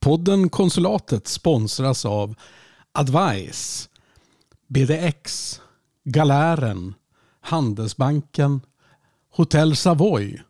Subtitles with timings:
[0.00, 2.34] Podden Konsulatet sponsras av
[2.92, 3.88] Advice,
[4.66, 5.60] BDX,
[6.04, 6.94] Galären,
[7.40, 8.60] Handelsbanken,
[9.30, 10.40] Hotell Savoy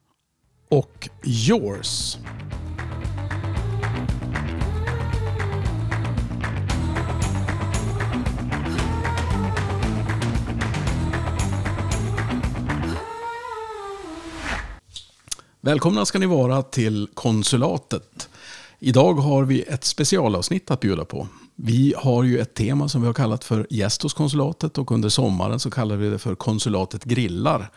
[0.68, 2.18] och Yours.
[15.60, 18.29] Välkomna ska ni vara till konsulatet.
[18.82, 21.28] Idag har vi ett specialavsnitt att bjuda på.
[21.56, 25.08] Vi har ju ett tema som vi har kallat för gäst hos konsulatet och under
[25.08, 27.70] sommaren så kallar vi det för konsulatet grillar.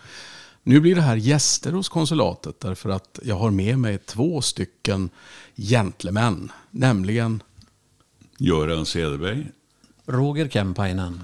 [0.63, 5.09] Nu blir det här gäster hos konsulatet därför att jag har med mig två stycken
[5.55, 7.43] gentlemän, nämligen
[8.37, 9.47] Göran Cederberg.
[10.05, 11.23] Roger Kempainen.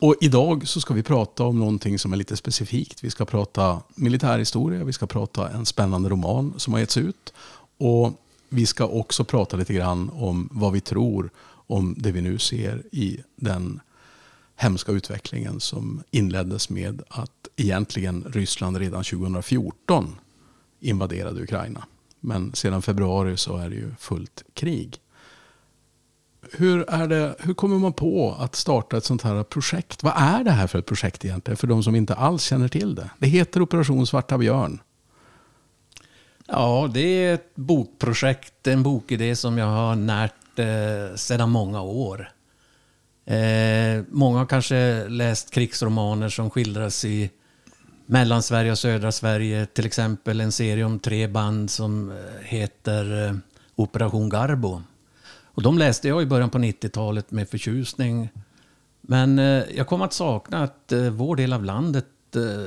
[0.00, 3.04] Och idag så ska vi prata om någonting som är lite specifikt.
[3.04, 7.32] Vi ska prata militärhistoria, vi ska prata en spännande roman som har getts ut.
[7.78, 8.18] Och
[8.52, 11.30] vi ska också prata lite grann om vad vi tror
[11.66, 13.80] om det vi nu ser i den
[14.56, 20.18] hemska utvecklingen som inleddes med att egentligen Ryssland redan 2014
[20.80, 21.84] invaderade Ukraina.
[22.20, 24.98] Men sedan februari så är det ju fullt krig.
[26.52, 30.02] Hur, är det, hur kommer man på att starta ett sånt här projekt?
[30.02, 31.56] Vad är det här för ett projekt egentligen?
[31.56, 33.10] För de som inte alls känner till det.
[33.18, 34.80] Det heter Operation Svarta Björn.
[36.54, 42.30] Ja, det är ett bokprojekt, en bokidé som jag har närt eh, sedan många år.
[43.24, 47.30] Eh, många har kanske läst krigsromaner som skildras i
[48.06, 49.66] Mellansverige och södra Sverige.
[49.66, 53.34] Till exempel en serie om tre band som eh, heter eh,
[53.76, 54.82] Operation Garbo.
[55.44, 58.28] Och de läste jag i början på 90-talet med förtjusning.
[59.00, 62.06] Men eh, jag kom att sakna att eh, vår del av landet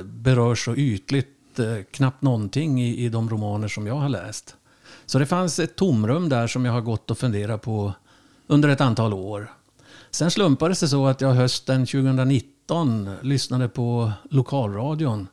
[0.04, 4.56] berörs så ytligt eh, knappt någonting i, i de romaner som jag har läst.
[5.06, 7.92] Så det fanns ett tomrum där som jag har gått och funderat på
[8.46, 9.52] under ett antal år.
[10.10, 15.28] Sen slumpade det sig så att jag hösten 2019 lyssnade på lokalradion.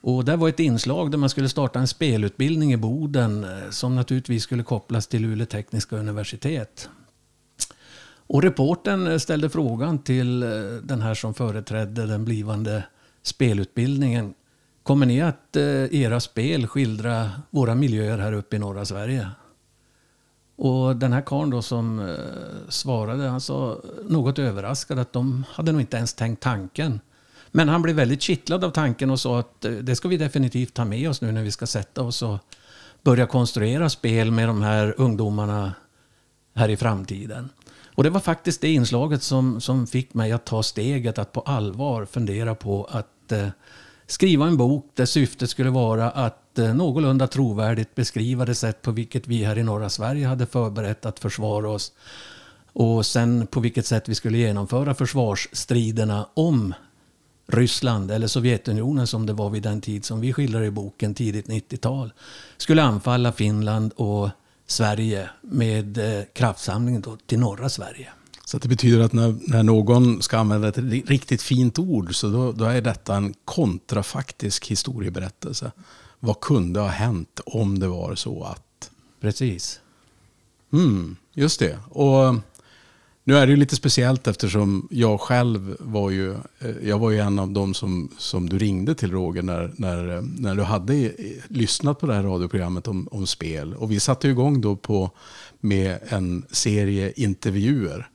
[0.00, 3.96] Och där var ett inslag där man skulle starta en spelutbildning i Boden eh, som
[3.96, 6.88] naturligtvis skulle kopplas till Luleå tekniska universitet.
[8.26, 10.48] Och reporten eh, ställde frågan till eh,
[10.82, 12.84] den här som företrädde den blivande
[13.22, 14.34] spelutbildningen.
[14.82, 15.56] Kommer ni att
[15.90, 19.28] i era spel skildra våra miljöer här uppe i norra Sverige?
[20.62, 22.14] Och den här karln då som eh,
[22.68, 27.00] svarade, han sa något överraskad att de hade nog inte ens tänkt tanken.
[27.50, 30.74] Men han blev väldigt kittlad av tanken och sa att eh, det ska vi definitivt
[30.74, 32.38] ta med oss nu när vi ska sätta oss och
[33.02, 35.72] börja konstruera spel med de här ungdomarna
[36.54, 37.48] här i framtiden.
[37.94, 41.40] Och det var faktiskt det inslaget som, som fick mig att ta steget att på
[41.40, 43.48] allvar fundera på att eh,
[44.10, 48.90] skriva en bok där syftet skulle vara att eh, någorlunda trovärdigt beskriva det sätt på
[48.90, 51.92] vilket vi här i norra Sverige hade förberett att försvara oss.
[52.72, 56.74] Och sen på vilket sätt vi skulle genomföra försvarsstriderna om
[57.46, 61.48] Ryssland, eller Sovjetunionen som det var vid den tid som vi skildrar i boken, tidigt
[61.48, 62.12] 90-tal,
[62.56, 64.28] skulle anfalla Finland och
[64.66, 68.08] Sverige med kraftsamling kraftsamlingen till norra Sverige.
[68.50, 72.52] Så det betyder att när, när någon ska använda ett riktigt fint ord så då,
[72.52, 75.72] då, är detta en kontrafaktisk historieberättelse.
[76.20, 78.90] Vad kunde ha hänt om det var så att...
[79.20, 79.80] Precis.
[80.72, 81.78] Mm, just det.
[81.88, 82.34] Och
[83.24, 87.18] nu är det ju lite speciellt eftersom jag själv var ju, eh, jag var ju
[87.18, 91.12] en av dem som, som du ringde till Roger när, när, när du hade
[91.48, 93.74] lyssnat på det här radioprogrammet om, om spel.
[93.74, 95.10] Och vi satte igång då på,
[95.60, 98.10] med en serie intervjuer.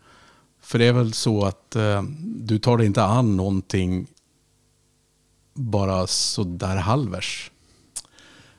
[0.65, 4.07] För det är väl så att eh, du tar dig inte an någonting
[5.53, 7.51] bara så där halvers?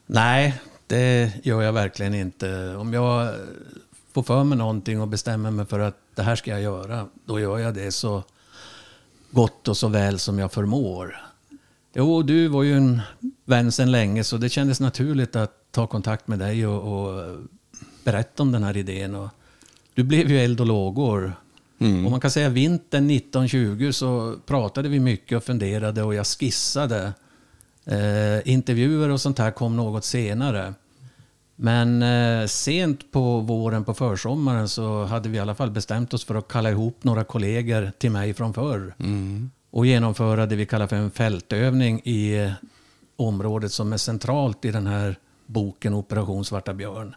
[0.06, 2.76] Nej, det gör jag verkligen inte.
[2.76, 3.34] Om jag
[4.12, 7.40] får för mig någonting och bestämmer mig för att det här ska jag göra, då
[7.40, 8.22] gör jag det så
[9.30, 11.16] gott och så väl som jag förmår.
[11.94, 13.00] Jo, du var ju en
[13.44, 17.36] vän sedan länge så det kändes naturligt att ta kontakt med dig och, och
[18.04, 19.14] berätta om den här idén.
[19.14, 19.28] Och
[19.94, 21.32] du blev ju eld och lågor.
[21.78, 22.04] Mm.
[22.04, 27.12] Och man kan säga vintern 1920 så pratade vi mycket och funderade och jag skissade.
[27.84, 30.74] Eh, intervjuer och sånt här kom något senare.
[31.56, 36.24] Men eh, sent på våren, på försommaren, så hade vi i alla fall bestämt oss
[36.24, 38.94] för att kalla ihop några kollegor till mig från förr.
[38.98, 39.50] Mm.
[39.70, 42.52] Och genomföra det vi kallar för en fältövning i eh,
[43.16, 47.14] området som är centralt i den här boken Operation Svarta Björn.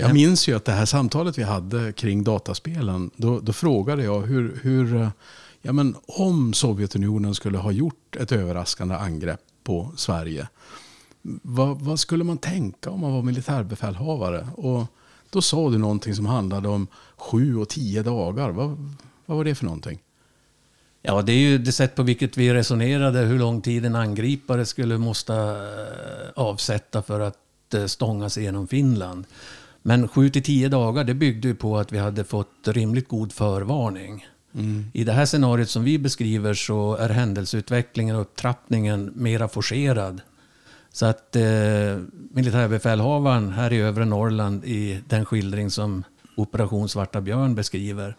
[0.00, 4.20] Jag minns ju att det här samtalet vi hade kring dataspelen, då, då frågade jag
[4.20, 5.10] hur, hur
[5.62, 10.48] ja men om Sovjetunionen skulle ha gjort ett överraskande angrepp på Sverige,
[11.42, 14.48] vad, vad, skulle man tänka om man var militärbefälhavare?
[14.54, 14.86] Och
[15.30, 16.86] Då sa du någonting som handlade om
[17.16, 18.50] sju och tio dagar.
[18.50, 18.68] Vad,
[19.26, 19.98] vad var det för någonting?
[21.02, 24.66] Ja, det är ju det sätt på vilket vi resonerade hur lång tid en angripare
[24.66, 29.24] skulle måste eh, avsätta för att eh, stånga sig genom Finland.
[29.82, 33.32] Men 7 till 10 dagar, det byggde ju på att vi hade fått rimligt god
[33.32, 34.26] förvarning.
[34.54, 34.84] Mm.
[34.92, 40.20] I det här scenariot som vi beskriver så är händelseutvecklingen och upptrappningen mera forcerad.
[40.92, 41.42] Så att eh,
[42.30, 46.04] militärbefälhavaren här i övre Norrland i den skildring som
[46.36, 48.16] Operation Svarta Björn beskriver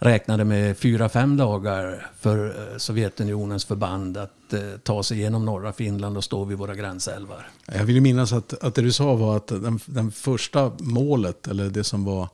[0.00, 5.72] räknade med fyra, fem dagar för eh, Sovjetunionens förband att eh, ta sig genom norra
[5.72, 7.48] Finland och stå vid våra gränsälvar.
[7.66, 11.70] Jag vill minnas att, att det du sa var att den, den första målet, eller
[11.70, 12.28] det som var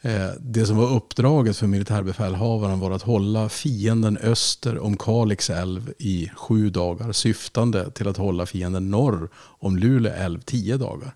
[0.00, 5.92] eh, det som var uppdraget för militärbefälhavaren var att hålla fienden öster om Kalix älv
[5.98, 11.14] i sju dagar syftande till att hålla fienden norr om Luleå älv tio dagar.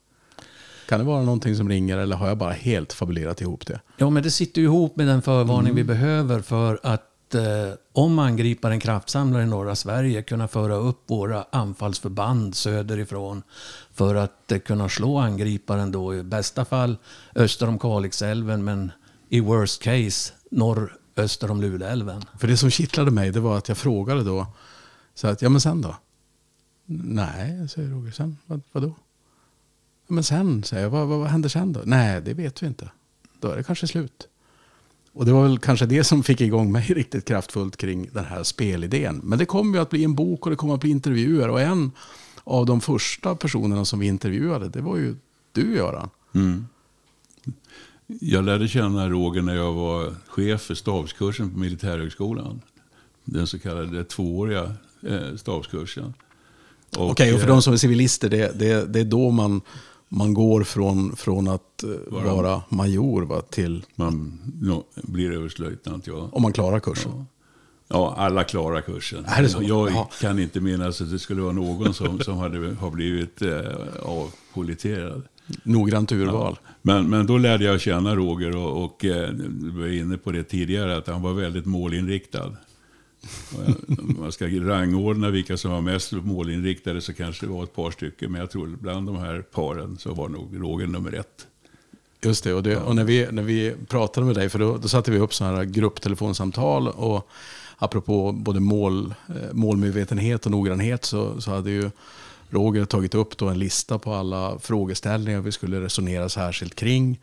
[0.88, 3.80] Kan det vara någonting som ringer eller har jag bara helt fabulerat ihop det?
[3.96, 5.76] Ja, men det sitter ju ihop med den förvarning mm.
[5.76, 7.42] vi behöver för att eh,
[7.92, 13.42] om angriparen kraftsamlar i norra Sverige kunna föra upp våra anfallsförband söderifrån
[13.92, 16.96] för att eh, kunna slå angriparen då i bästa fall
[17.34, 18.92] öster om Kalixälven men
[19.28, 22.22] i worst case norr öster om Luleälven.
[22.38, 24.46] För det som kittlade mig det var att jag frågade då
[25.14, 25.96] så att ja men sen då?
[26.88, 28.10] Nej, säger Roger.
[28.10, 28.36] Sen?
[28.46, 28.94] Vad, vadå?
[30.06, 31.80] Men sen, säger jag, vad, vad händer sen då?
[31.84, 32.90] Nej, det vet vi inte.
[33.40, 34.28] Då är det kanske slut.
[35.12, 38.42] Och det var väl kanske det som fick igång mig riktigt kraftfullt kring den här
[38.42, 39.20] spelidén.
[39.24, 41.48] Men det kommer ju att bli en bok och det kommer att bli intervjuer.
[41.48, 41.92] Och en
[42.44, 45.16] av de första personerna som vi intervjuade, det var ju
[45.52, 46.10] du Göran.
[46.34, 46.66] Mm.
[48.06, 52.60] Jag lärde känna Roger när jag var chef för stabskursen på Militärhögskolan.
[53.24, 56.14] Den så kallade tvååriga eh, stabskursen.
[56.90, 59.60] Okej, okay, och för de som är civilister, det, det, det är då man
[60.16, 63.84] man går från, från att eh, vara, vara major va, till...
[63.94, 64.40] Man
[65.02, 66.28] blir överstelöjtnant, ja.
[66.32, 67.12] Om man klarar kursen?
[67.14, 67.26] Ja.
[67.88, 69.24] ja alla klarar kursen.
[69.26, 69.62] Är det så?
[69.62, 70.06] Jag Jaha.
[70.20, 73.60] kan inte minnas att det skulle vara någon som, som hade, har blivit eh,
[74.02, 75.22] avpoliterad.
[75.62, 76.58] Noggrant urval.
[76.62, 76.70] Ja.
[76.82, 80.96] Men, men då lärde jag känna Roger och, och eh, var inne på det tidigare,
[80.96, 82.56] att han var väldigt målinriktad.
[83.88, 87.90] Om man ska rangordna vilka som var mest målinriktade så kanske det var ett par
[87.90, 88.32] stycken.
[88.32, 91.46] Men jag tror bland de här paren så var nog Roger nummer ett.
[92.22, 94.88] Just det, och, det, och när, vi, när vi pratade med dig, för då, då
[94.88, 96.88] satte vi upp sådana här grupptelefonsamtal.
[96.88, 97.28] Och
[97.76, 101.90] apropå både mål, eh, målmedvetenhet och noggrannhet så, så hade ju
[102.50, 107.18] Roger tagit upp då en lista på alla frågeställningar vi skulle resonera särskilt kring.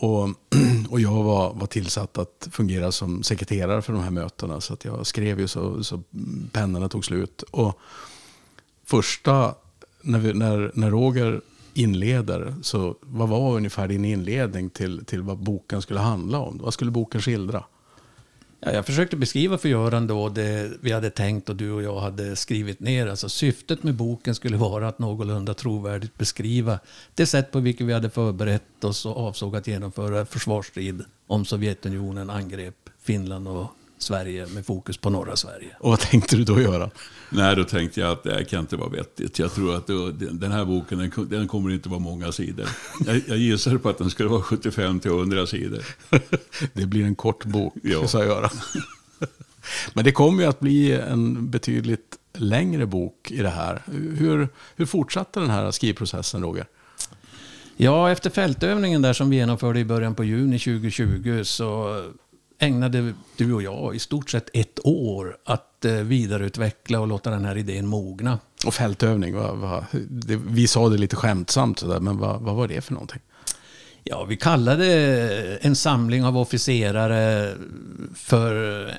[0.00, 0.28] Och,
[0.90, 4.60] och jag var, var tillsatt att fungera som sekreterare för de här mötena.
[4.60, 6.02] Så att jag skrev ju så, så
[6.52, 7.42] pennorna tog slut.
[7.42, 7.78] Och
[8.84, 9.54] första,
[10.02, 11.40] när, vi, när, när Roger
[11.74, 16.58] inleder, så vad var ungefär din inledning till, till vad boken skulle handla om?
[16.62, 17.64] Vad skulle boken skildra?
[18.60, 22.00] Ja, jag försökte beskriva för Göran då det vi hade tänkt och du och jag
[22.00, 23.06] hade skrivit ner.
[23.06, 26.78] Alltså syftet med boken skulle vara att någorlunda trovärdigt beskriva
[27.14, 32.30] det sätt på vilket vi hade förberett oss och avsåg att genomföra försvarsstrid om Sovjetunionen
[32.30, 33.66] angrep Finland och
[33.98, 35.76] Sverige med fokus på norra Sverige.
[35.80, 36.90] Och vad tänkte du då göra?
[37.30, 39.38] Nej, då tänkte jag att det här kan inte vara vettigt.
[39.38, 42.66] Jag tror att då, den här boken den, den kommer inte vara många sidor.
[43.06, 45.82] Jag, jag gissade på att den skulle vara 75 till 100 sidor.
[46.72, 48.08] det blir en kort bok, ja.
[48.08, 48.50] sa Göran.
[49.94, 53.82] Men det kommer ju att bli en betydligt längre bok i det här.
[54.16, 56.66] Hur, hur fortsatte den här skrivprocessen, Roger?
[57.76, 62.02] Ja, efter fältövningen där som vi genomförde i början på juni 2020 så
[62.58, 67.44] ägnade du och jag i stort sett ett år att eh, vidareutveckla och låta den
[67.44, 68.38] här idén mogna.
[68.66, 72.68] Och fältövning, vad, vad, det, vi sa det lite skämtsamt sådär, men vad, vad var
[72.68, 73.20] det för någonting?
[74.04, 74.86] Ja, vi kallade
[75.60, 77.54] en samling av officerare
[78.14, 78.94] för eh,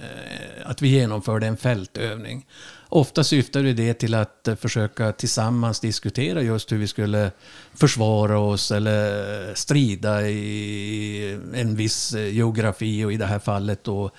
[0.66, 2.46] att vi genomförde en fältövning.
[2.92, 7.32] Ofta syftade det till att eh, försöka tillsammans diskutera just hur vi skulle
[7.74, 14.12] försvara oss eller strida i en viss eh, geografi och i det här fallet då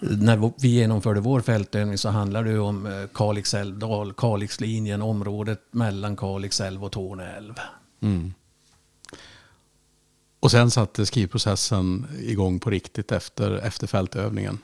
[0.00, 6.16] när vi genomförde vår fältövning så handlade det om eh, Kalix älvdal, Kalixlinjen, området mellan
[6.16, 7.54] Kalix älv och Torne älv.
[8.00, 8.34] Mm.
[10.40, 14.58] Och sen satte skrivprocessen igång på riktigt efter, efter fältövningen?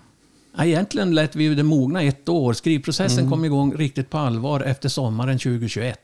[0.67, 2.53] Egentligen lät vi det mogna ett år.
[2.53, 3.31] Skrivprocessen mm.
[3.31, 5.99] kom igång riktigt på allvar efter sommaren 2021.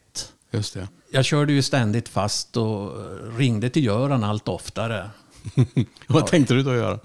[0.50, 0.88] Just det.
[1.11, 2.92] Jag körde ju ständigt fast och
[3.38, 5.11] ringde till Göran allt oftare.
[6.06, 6.99] Vad tänkte du då göra?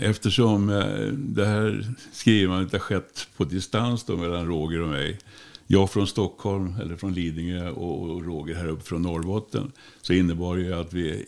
[0.00, 5.18] Eftersom eh, det här skrivandet har skett på distans då mellan Roger och mig.
[5.66, 9.72] Jag från Stockholm, eller från Lidingö och Roger här uppe från Norrbotten.
[10.02, 11.26] Så innebar det att vi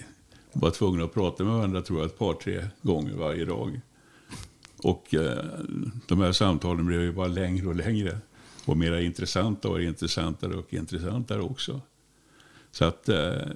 [0.52, 3.80] var tvungna att prata med varandra tror jag ett par, tre gånger varje dag.
[4.82, 5.44] Och eh,
[6.08, 8.18] de här samtalen blev ju bara längre och längre.
[8.64, 11.80] Och mera intressanta och intressantare och intressantare också.
[12.70, 13.46] Så att eh,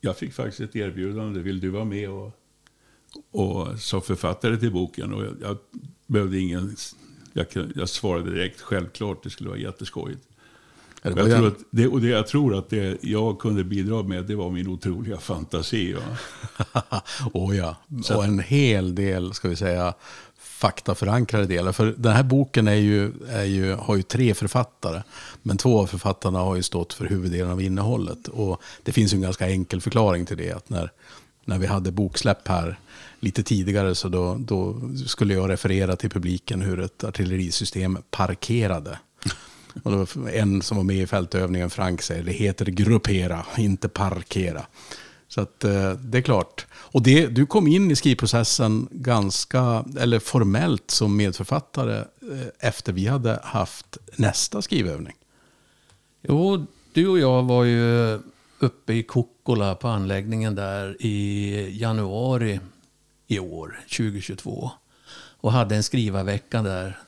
[0.00, 1.40] jag fick faktiskt ett erbjudande.
[1.40, 2.32] Vill du vara med och,
[3.30, 5.12] och som författare till boken?
[5.12, 5.58] Och jag, jag
[6.06, 6.76] behövde ingen...
[7.32, 10.28] Jag, jag svarade direkt, självklart, det skulle vara jätteskojigt.
[11.06, 14.24] Ja, Jag tror att det, och det jag tror att det jag kunde bidra med,
[14.24, 15.92] det var min otroliga fantasi.
[15.92, 16.02] Va?
[17.32, 17.76] oh ja,
[18.14, 19.94] och en hel del, ska vi säga,
[20.38, 21.72] faktaförankrade delar.
[21.72, 25.02] För den här boken är ju, är ju, har ju tre författare.
[25.42, 28.28] Men två av författarna har ju stått för huvuddelen av innehållet.
[28.28, 30.52] Och det finns ju en ganska enkel förklaring till det.
[30.52, 30.90] Att när,
[31.44, 32.78] när vi hade boksläpp här
[33.20, 38.98] lite tidigare så då, då skulle jag referera till publiken hur ett artillerisystem parkerade.
[39.82, 43.88] Och det var en som var med i fältövningen, Frank, säger det heter gruppera, inte
[43.88, 44.66] parkera.
[45.28, 46.66] Så att, eh, det är klart.
[46.72, 53.06] Och det, du kom in i skrivprocessen ganska, eller formellt som medförfattare eh, efter vi
[53.06, 55.14] hade haft nästa skrivövning.
[56.22, 58.18] Jo, du och jag var ju
[58.58, 62.60] uppe i Kokkola på anläggningen där i januari
[63.26, 64.70] i år, 2022.
[65.40, 66.98] Och hade en skrivarvecka där.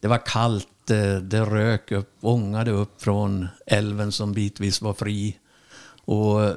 [0.00, 5.38] Det var kallt, Eh, det rök upp, ångade upp från älven som bitvis var fri.
[6.04, 6.54] Och eh,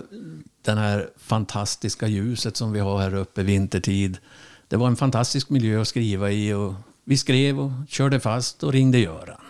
[0.61, 4.17] den här fantastiska ljuset som vi har här uppe vintertid.
[4.67, 6.53] Det var en fantastisk miljö att skriva i.
[6.53, 9.41] Och vi skrev och körde fast och ringde Göran.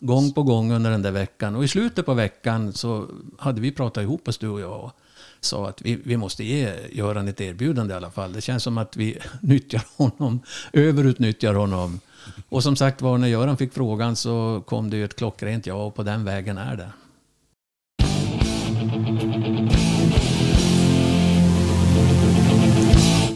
[0.00, 1.56] Gång på gång under den där veckan.
[1.56, 3.06] Och i slutet på veckan så
[3.38, 4.84] hade vi pratat ihop oss du och jag.
[4.84, 4.92] Och
[5.40, 8.32] sa att vi, vi måste ge Göran ett erbjudande i alla fall.
[8.32, 10.40] Det känns som att vi nyttjar honom,
[10.72, 12.00] överutnyttjar honom.
[12.48, 15.74] Och som sagt var, när Göran fick frågan så kom det ju ett klockrent ja
[15.74, 16.92] och på den vägen är det.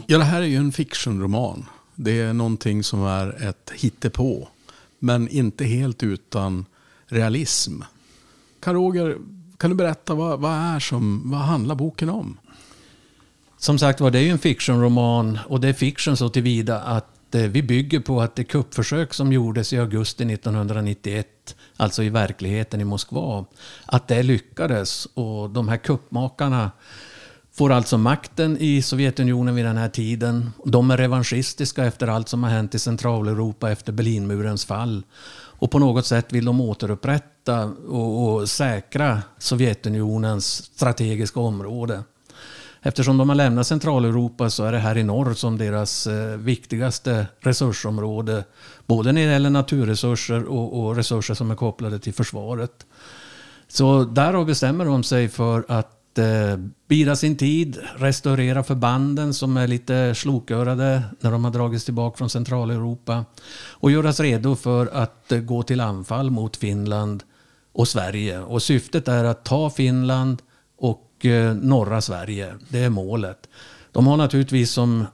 [0.07, 1.67] Ja, det här är ju en fictionroman.
[1.95, 4.49] Det är någonting som är ett hittepå.
[4.99, 6.67] Men inte helt utan
[7.07, 7.83] realism.
[8.61, 9.17] Kan, Roger,
[9.57, 12.39] kan du berätta vad, vad, är som, vad handlar boken om?
[13.59, 17.14] Som sagt var, det är ju en fictionroman och det är fiction så tillvida att
[17.35, 22.81] Eh, vi bygger på att det kuppförsök som gjordes i augusti 1991, alltså i verkligheten
[22.81, 23.45] i Moskva,
[23.87, 26.71] att det lyckades och de här kuppmakarna
[27.53, 30.51] får alltså makten i Sovjetunionen vid den här tiden.
[30.65, 35.03] De är revanschistiska efter allt som har hänt i Centraleuropa efter Berlinmurens fall.
[35.57, 42.03] Och på något sätt vill de återupprätta och, och säkra Sovjetunionens strategiska område.
[42.87, 47.27] Eftersom de har lämnat Centraleuropa så är det här i norr som deras eh, viktigaste
[47.41, 48.45] resursområde.
[48.87, 52.87] Både när det gäller naturresurser och, och resurser som är kopplade till försvaret.
[53.69, 56.57] Så därav bestämmer de sig för att eh,
[56.89, 62.31] bida sin tid, restaurera förbanden som är lite slokörade när de har dragits tillbaka från
[62.31, 63.25] Centraleuropa
[63.71, 67.23] och göras redo för att eh, gå till anfall mot Finland
[67.73, 68.41] och Sverige.
[68.41, 70.43] Och syftet är att ta Finland
[71.25, 72.55] och norra Sverige.
[72.69, 73.49] Det är målet.
[73.93, 75.07] De har naturligtvis som eh,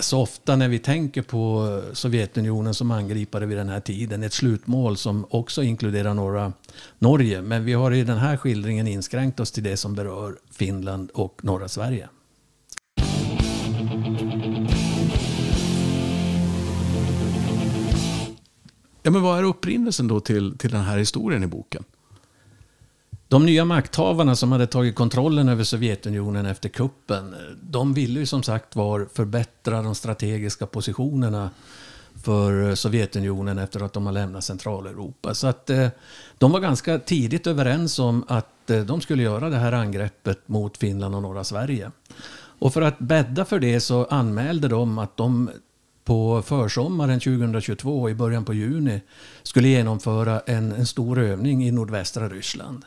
[0.00, 4.32] så ofta när vi tänker på eh, Sovjetunionen som angripare vid den här tiden ett
[4.32, 6.52] slutmål som också inkluderar norra
[6.98, 7.42] Norge.
[7.42, 11.40] Men vi har i den här skildringen inskränkt oss till det som berör Finland och
[11.44, 12.08] norra Sverige.
[19.02, 21.84] Ja, men vad är upprinnelsen då till, till den här historien i boken?
[23.28, 28.42] De nya makthavarna som hade tagit kontrollen över Sovjetunionen efter kuppen, de ville ju som
[28.42, 31.50] sagt var förbättra de strategiska positionerna
[32.24, 35.34] för Sovjetunionen efter att de har lämnat Centraleuropa.
[35.34, 35.88] Så att eh,
[36.38, 40.76] de var ganska tidigt överens om att eh, de skulle göra det här angreppet mot
[40.76, 41.90] Finland och norra Sverige.
[42.58, 45.50] Och för att bädda för det så anmälde de att de
[46.04, 49.00] på försommaren 2022, i början på juni,
[49.42, 52.84] skulle genomföra en, en stor övning i nordvästra Ryssland.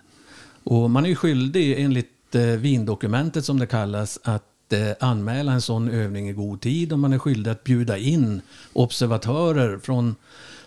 [0.63, 5.61] Och man är ju skyldig enligt eh, Wiendokumentet som det kallas att eh, anmäla en
[5.61, 8.41] sån övning i god tid och man är skyldig att bjuda in
[8.73, 10.15] observatörer från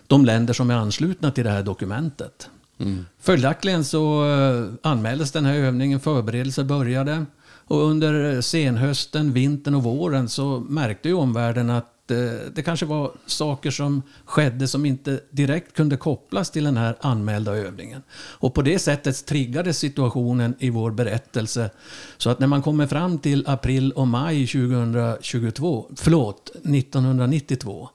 [0.06, 2.48] de länder som är anslutna till det här dokumentet.
[2.78, 3.06] Mm.
[3.20, 7.26] Följaktligen så eh, anmäldes den här övningen, förberedelser började
[7.66, 12.16] och under senhösten, vintern och våren så märkte ju omvärlden att Eh,
[12.54, 17.52] det kanske var saker som skedde som inte direkt kunde kopplas till den här anmälda
[17.52, 18.02] övningen.
[18.12, 21.70] Och på det sättet triggades situationen i vår berättelse.
[22.16, 27.88] Så att när man kommer fram till april och maj 2022, förlåt, 1992,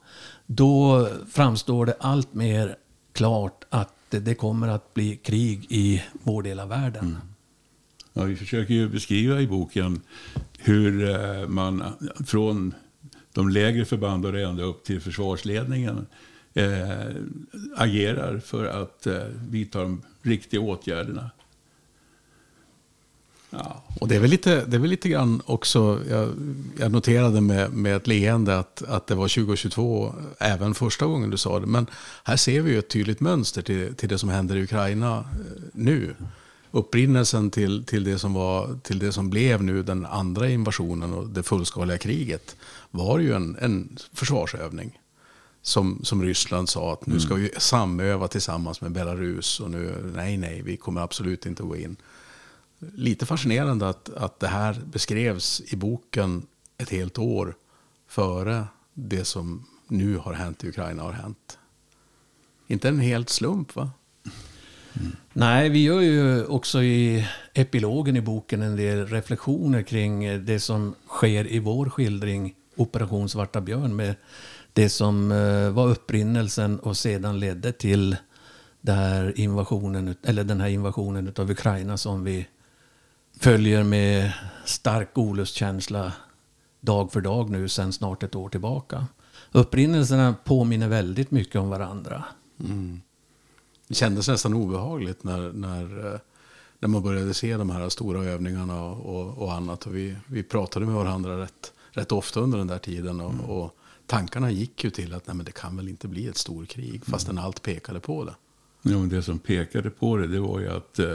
[0.46, 2.76] då framstår det allt mer
[3.12, 7.04] klart att det kommer att bli krig i vår del av världen.
[7.04, 7.20] Mm.
[8.12, 10.00] Ja, vi försöker ju beskriva i boken
[10.58, 11.84] hur eh, man
[12.26, 12.74] från
[13.40, 16.06] de lägre förbanden och ända upp till försvarsledningen
[16.54, 17.06] eh,
[17.76, 21.30] agerar för att eh, vidta de riktiga åtgärderna.
[23.50, 23.82] Ja.
[24.00, 26.28] Och det är väl lite, det är väl lite grann också, jag,
[26.78, 31.36] jag noterade med, med ett leende att, att det var 2022 även första gången du
[31.36, 31.66] sa det.
[31.66, 31.86] Men
[32.24, 35.24] här ser vi ju ett tydligt mönster till, till det som händer i Ukraina eh,
[35.72, 36.14] nu.
[36.70, 41.28] Upprinnelsen till, till, det som var, till det som blev nu den andra invasionen och
[41.28, 42.56] det fullskaliga kriget
[42.90, 44.98] var ju en, en försvarsövning.
[45.62, 50.36] Som, som Ryssland sa att nu ska vi samöva tillsammans med Belarus och nu, nej,
[50.36, 51.96] nej, vi kommer absolut inte att gå in
[52.80, 56.46] lite fascinerande att, att det här beskrevs i boken
[56.78, 57.56] ett helt år
[58.08, 61.58] före det som nu har hänt i Ukraina har hänt.
[62.66, 63.90] Inte en helt slump va?
[64.96, 65.16] Mm.
[65.32, 70.94] Nej, vi gör ju också i epilogen i boken en del reflektioner kring det som
[71.06, 74.14] sker i vår skildring Operation Svarta Björn med
[74.72, 78.16] det som eh, var upprinnelsen och sedan ledde till
[78.80, 82.46] den här invasionen, eller den här invasionen av Ukraina som vi
[83.40, 84.32] följer med
[84.64, 86.12] stark olustkänsla
[86.80, 89.06] dag för dag nu sedan snart ett år tillbaka.
[89.52, 92.24] Upprinnelserna påminner väldigt mycket om varandra.
[92.64, 93.00] Mm.
[93.90, 96.20] Det kändes nästan obehagligt när, när, eh,
[96.78, 99.86] när man började se de här stora övningarna och, och annat.
[99.86, 103.20] Och vi, vi pratade med varandra rätt, rätt ofta under den där tiden.
[103.20, 103.44] Och, mm.
[103.44, 107.04] och tankarna gick ju till att nej, men det kan väl inte bli ett storkrig,
[107.04, 107.44] fastän mm.
[107.44, 108.34] allt pekade på det.
[108.82, 111.06] Ja, men det som pekade på det, det var ju att eh,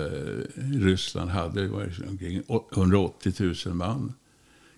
[0.55, 1.69] Ryssland hade
[2.09, 2.41] omkring
[2.71, 3.33] 180
[3.65, 4.13] 000 man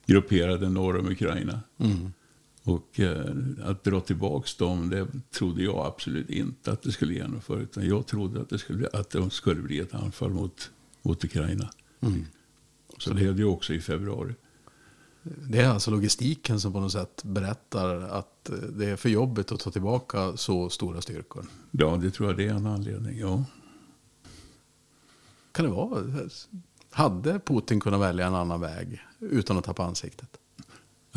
[0.06, 1.60] grupperade norr om Ukraina.
[1.78, 2.14] Mm.
[2.68, 7.60] Och eh, att dra tillbaka dem, det trodde jag absolut inte att det skulle genomföra.
[7.60, 10.72] Utan jag trodde att det skulle, att det skulle bli ett anfall mot,
[11.02, 11.70] mot Ukraina.
[12.02, 12.26] Mm.
[12.98, 14.36] Så det blev det också i februari.
[15.24, 19.60] Det är alltså logistiken som på något sätt berättar att det är för jobbigt att
[19.60, 21.46] ta tillbaka så stora styrkor.
[21.72, 23.20] Ja, det tror jag det är en anledning.
[23.20, 23.44] Ja.
[25.52, 26.04] Kan det vara?
[26.92, 30.40] Hade Putin kunnat välja en annan väg utan att tappa ansiktet?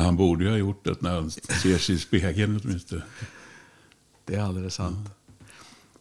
[0.01, 3.03] Han borde ju ha gjort det när han ser sig i spegeln åtminstone.
[4.25, 5.09] Det är alldeles sant.
[5.09, 5.45] Ja.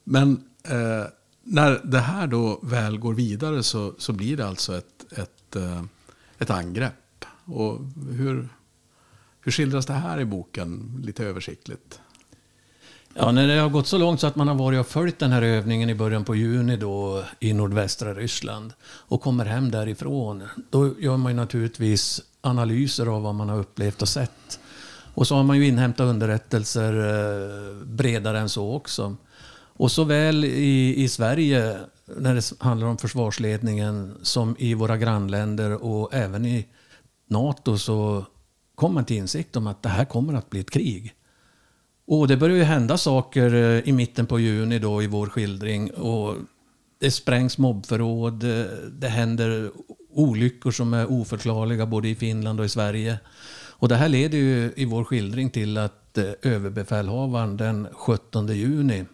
[0.04, 1.06] Men eh,
[1.44, 5.84] när det här då väl går vidare så, så blir det alltså ett, ett, eh,
[6.38, 7.80] ett angrepp och
[8.12, 8.50] hur,
[9.42, 12.00] hur skildras det här i boken lite översiktligt?
[13.14, 15.32] Ja, när det har gått så långt så att man har varit och följt den
[15.32, 21.00] här övningen i början på juni då i nordvästra Ryssland och kommer hem därifrån, då
[21.00, 24.60] gör man ju naturligtvis analyser av vad man har upplevt och sett.
[25.14, 29.16] Och så har man ju inhämtat underrättelser eh, bredare än så också.
[29.80, 31.78] Och såväl i, i Sverige,
[32.18, 36.68] när det handlar om försvarsledningen, som i våra grannländer och även i
[37.28, 38.26] NATO så
[38.76, 41.14] kom man till insikt om att det här kommer att bli ett krig.
[42.12, 45.92] Och det börjar ju hända saker eh, i mitten på juni då i vår skildring.
[45.92, 46.36] Och
[47.00, 49.72] det sprängs mobbförråd, eh, det händer
[50.14, 53.20] olyckor som är oförklarliga både i Finland och i Sverige.
[53.72, 59.06] Och det här leder ju i vår skildring till att eh, överbefälhavaren den 17 juni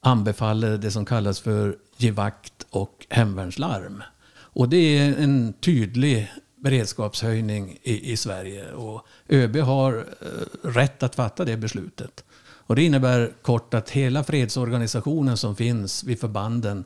[0.00, 4.02] anbefaller det som kallas för givakt och hemvärnslarm.
[4.32, 8.72] Och det är en tydlig beredskapshöjning i, i Sverige.
[8.72, 12.24] Och ÖB har eh, rätt att fatta det beslutet.
[12.40, 16.84] Och det innebär kort att hela fredsorganisationen som finns vid förbanden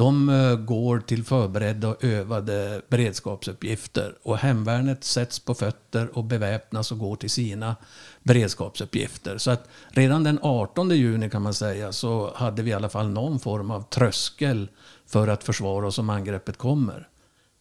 [0.00, 4.14] de eh, går till förberedda och övade beredskapsuppgifter.
[4.22, 7.76] Och hemvärnet sätts på fötter och beväpnas och går till sina
[8.22, 9.38] beredskapsuppgifter.
[9.38, 13.08] Så att redan den 18 juni kan man säga så hade vi i alla fall
[13.08, 14.68] någon form av tröskel
[15.06, 17.08] för att försvara oss om angreppet kommer.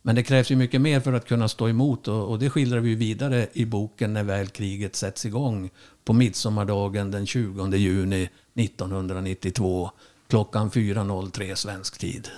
[0.02, 2.80] Men det krävs ju mycket mer för att kunna stå emot och, och det skildrar
[2.80, 5.70] vi vidare i boken när väl kriget sätts igång
[6.06, 9.92] på midsommardagen den 20 juni 1992
[10.28, 12.30] klockan 4.03 svensk tid.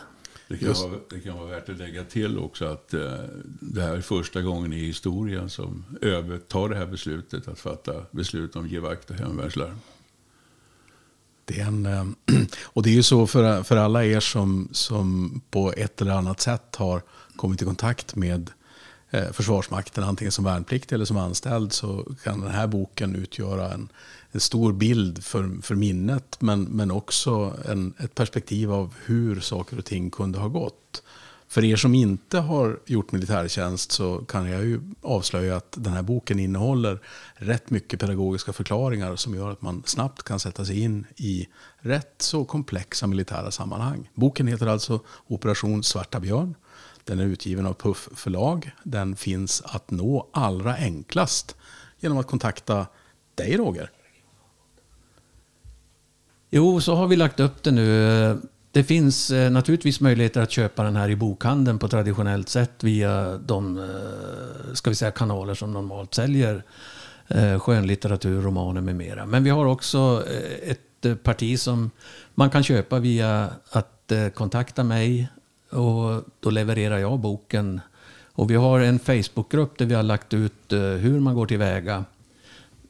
[0.47, 3.02] Det kan, vara, det kan vara värt att lägga till också att eh,
[3.43, 7.93] det här är första gången i historien som ÖB tar det här beslutet att fatta
[8.12, 9.76] beslut om givakt och hemvärnslarm.
[11.46, 12.06] Det är en, eh,
[12.64, 16.42] och det är ju så för, för alla er som, som på ett eller annat
[16.42, 17.02] sätt har
[17.36, 18.52] kommit i kontakt med
[19.10, 23.90] eh, Försvarsmakten, antingen som värnpliktig eller som anställd, så kan den här boken utgöra en,
[24.32, 29.78] en stor bild för, för minnet, men, men också en, ett perspektiv av hur saker
[29.78, 31.04] och ting kunde ha gått.
[31.52, 36.02] För er som inte har gjort militärtjänst så kan jag ju avslöja att den här
[36.02, 37.00] boken innehåller
[37.34, 41.48] rätt mycket pedagogiska förklaringar som gör att man snabbt kan sätta sig in i
[41.80, 44.10] rätt så komplexa militära sammanhang.
[44.14, 46.56] Boken heter alltså Operation Svarta Björn
[47.04, 48.72] Den är utgiven av Puff förlag.
[48.84, 51.56] Den finns att nå allra enklast
[52.00, 52.88] genom att kontakta
[53.36, 53.92] dig Roger.
[56.50, 58.42] Jo, så har vi lagt upp det nu.
[58.74, 63.38] Det finns eh, naturligtvis möjligheter att köpa den här i bokhandeln på traditionellt sätt via
[63.38, 66.64] de eh, ska vi säga, kanaler som normalt säljer
[67.28, 69.26] eh, skönlitteratur, romaner med mera.
[69.26, 71.92] Men vi har också eh, ett eh, parti som
[72.36, 75.28] man kan köpa via att eh, kontakta mig
[75.70, 77.82] och då levererar jag boken.
[78.34, 82.06] Och vi har en Facebookgrupp där vi har lagt ut eh, hur man går tillväga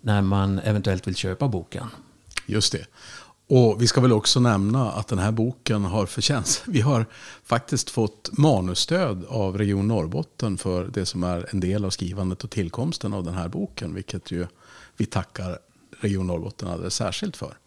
[0.02, 1.88] när man eventuellt vill köpa boken.
[2.46, 2.86] Just det.
[3.54, 6.64] Och vi ska väl också nämna att den här boken har förtjänst.
[6.68, 7.06] Vi har
[7.44, 12.50] faktiskt fått manusstöd av Region Norrbotten för det som är en del av skrivandet och
[12.50, 13.96] tillkomsten av den här boken.
[13.96, 14.48] Vilket ju
[14.98, 15.58] vi tackar
[16.00, 17.58] Region Norrbotten alldeles särskilt för.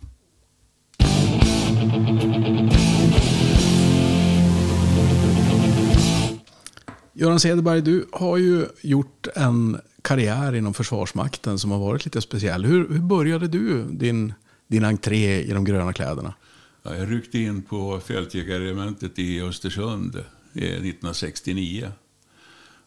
[7.12, 12.64] Göran Cederberg, du har ju gjort en karriär inom Försvarsmakten som har varit lite speciell.
[12.64, 14.34] Hur, hur började du din,
[14.66, 16.34] din entré i de gröna kläderna?
[16.82, 21.92] Ja, jag ryckte in på fältjägarregementet i Östersund eh, 1969.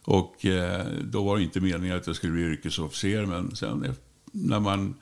[0.02, 3.92] Och eh, då var det inte meningen att jag skulle bli yrkesofficer, men sen eh,
[4.32, 4.94] när man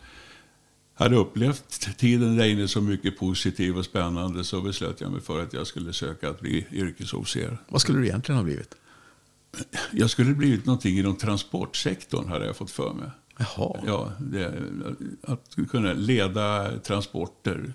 [0.95, 5.43] hade upplevt tiden där inne så mycket positiv och spännande så beslöt jag mig för
[5.43, 7.59] att jag skulle söka att bli yrkesofficer.
[7.69, 8.75] Vad skulle du egentligen ha blivit?
[9.93, 13.11] Jag skulle blivit någonting inom transportsektorn hade jag fått för mig.
[13.39, 13.77] Jaha.
[13.87, 14.53] Ja, det,
[15.23, 17.75] att kunna leda transporter.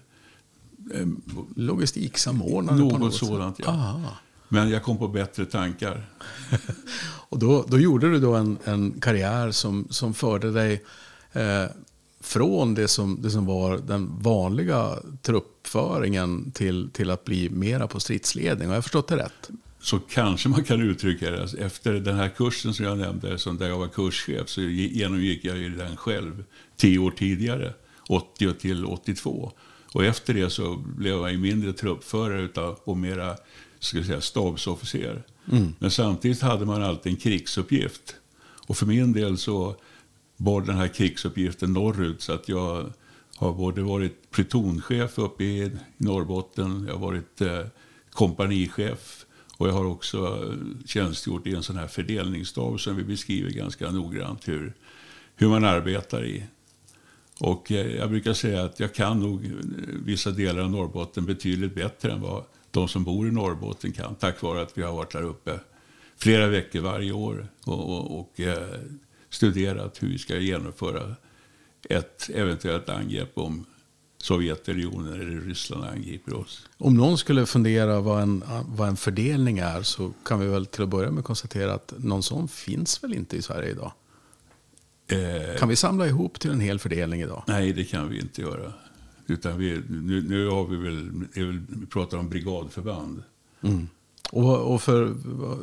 [0.94, 1.08] eh,
[1.56, 3.28] Logistiksamordnare på Något något sätt.
[3.28, 3.68] sådant, ja.
[3.68, 4.18] Aha.
[4.50, 6.10] Men jag kom på bättre tankar.
[7.30, 10.84] Och då, då gjorde du då en, en karriär som, som förde dig
[11.32, 11.66] eh,
[12.20, 18.00] från det som, det som var den vanliga truppföringen till, till att bli mera på
[18.00, 18.68] stridsledning.
[18.68, 19.50] Har jag förstått det rätt?
[19.82, 21.42] Så kanske man kan uttrycka det.
[21.42, 24.88] Alltså, Efter den här kursen som jag nämnde, som där jag var kurschef, så ge-
[25.00, 26.44] genomgick jag ju den själv
[26.78, 27.74] tio år tidigare,
[28.10, 29.52] 80 till 82.
[29.94, 33.36] Och efter det så blev jag mindre truppförare utav, och mera
[33.80, 35.24] ska jag säga, stabsofficer.
[35.80, 38.16] Men samtidigt hade man alltid en krigsuppgift.
[38.68, 39.76] Och för min del så
[40.38, 42.22] bar den här krigsuppgiften norrut.
[42.22, 42.94] Så att jag
[43.36, 47.60] har både varit plutonchef uppe i Norrbotten, jag har varit eh,
[48.12, 49.26] kompanichef
[49.62, 53.92] och jag har också eh, tjänstgjort i en sån här fördelningsstab som vi beskriver ganska
[53.92, 54.74] noggrant hur,
[55.36, 56.44] hur man arbetar i.
[57.40, 59.52] Och eh, jag brukar säga att jag kan nog eh,
[60.06, 64.16] vissa delar av Norrbotten betydligt bättre än vad de som bor i Norrbotten kan.
[64.16, 65.60] Tack vare att vi har varit där uppe
[66.18, 68.40] flera veckor varje år och, och, och
[69.30, 71.16] studerat hur vi ska genomföra
[71.90, 73.66] ett eventuellt angrepp om
[74.26, 76.68] Sovjetunionen eller Ryssland angriper oss.
[76.78, 80.84] Om någon skulle fundera vad en, vad en fördelning är så kan vi väl till
[80.84, 83.92] att börja med konstatera att någon sån finns väl inte i Sverige idag.
[85.08, 87.44] Eh, Kan vi samla ihop till en hel fördelning idag?
[87.48, 88.74] nej, det kan vi inte göra.
[89.28, 91.12] Utan vi, nu, nu har vi väl,
[91.80, 93.24] vi pratar om brigadförband.
[94.32, 95.16] Och, och för,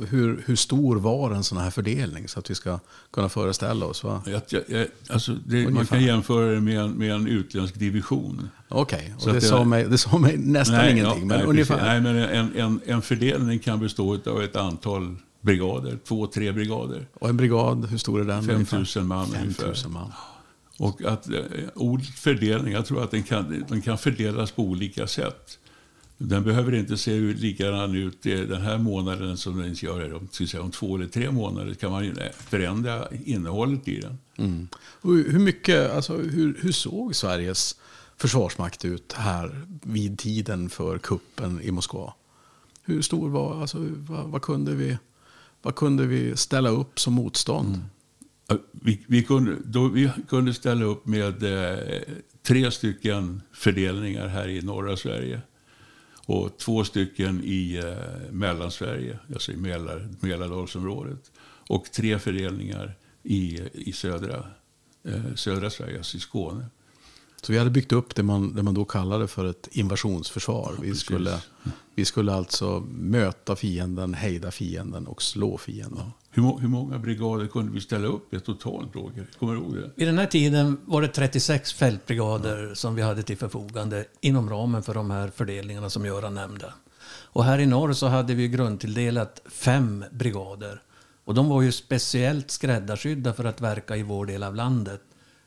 [0.06, 2.78] hur, hur stor var en sån här fördelning så att vi ska
[3.10, 4.04] kunna föreställa oss?
[4.04, 4.22] Va?
[4.26, 8.48] Jag, jag, alltså det, man kan jämföra det med en, med en utländsk division.
[8.68, 11.04] Okej, och det, sa mig, det sa mig nästan ingenting.
[11.04, 11.74] ja, men nej, ungefär.
[11.74, 11.88] precis.
[11.88, 17.06] Nej, men en, en, en fördelning kan bestå av ett antal brigader, två, tre brigader.
[17.14, 18.42] Och en brigad, hur stor är den?
[18.42, 18.98] 5 ungefär?
[18.98, 19.88] 000 man 5 000 ungefär.
[19.88, 20.12] man.
[20.78, 21.40] Och att eh,
[21.74, 25.58] ordet fördelning, jag tror att den kan, den kan fördelas på olika sätt.
[26.20, 30.70] Den behöver inte se likadan ut den här månaden som den gör om, säga, om
[30.70, 31.74] två eller tre månader.
[31.74, 34.18] kan man ju förändra innehållet i den.
[34.36, 34.68] Mm.
[35.02, 37.76] Hur, mycket, alltså, hur, hur såg Sveriges
[38.16, 42.14] försvarsmakt ut här vid tiden för kuppen i Moskva?
[42.82, 44.98] Hur stor var, alltså, vad, vad, kunde vi,
[45.62, 47.80] vad kunde vi ställa upp som motstånd?
[48.46, 52.00] Ja, Vi, vi, kunde, då, vi kunde ställa upp med eh,
[52.42, 55.40] tre stycken fördelningar här i norra Sverige.
[56.28, 61.30] Och två stycken i eh, Mellansverige, alltså i Mälar, Mälardalsområdet.
[61.68, 64.44] Och tre fördelningar i, i södra,
[65.04, 66.66] eh, södra Sverige, alltså i Skåne.
[67.42, 70.72] Så vi hade byggt upp det man, det man då kallade för ett invasionsförsvar.
[70.80, 71.04] Vi precis.
[71.04, 71.42] skulle,
[71.94, 76.10] vi skulle alltså möta fienden, hejda fienden och slå fienden.
[76.38, 79.26] Hur, hur många brigader kunde vi ställa upp i totalt, Roger?
[79.38, 79.90] Kommer du ihåg det?
[79.96, 84.82] Vid den här tiden var det 36 fältbrigader som vi hade till förfogande inom ramen
[84.82, 86.72] för de här fördelningarna som Göran nämnde.
[87.08, 90.82] Och här i norr så hade vi grundtilldelat fem brigader.
[91.24, 95.00] Och de var ju speciellt skräddarsydda för att verka i vår del av landet.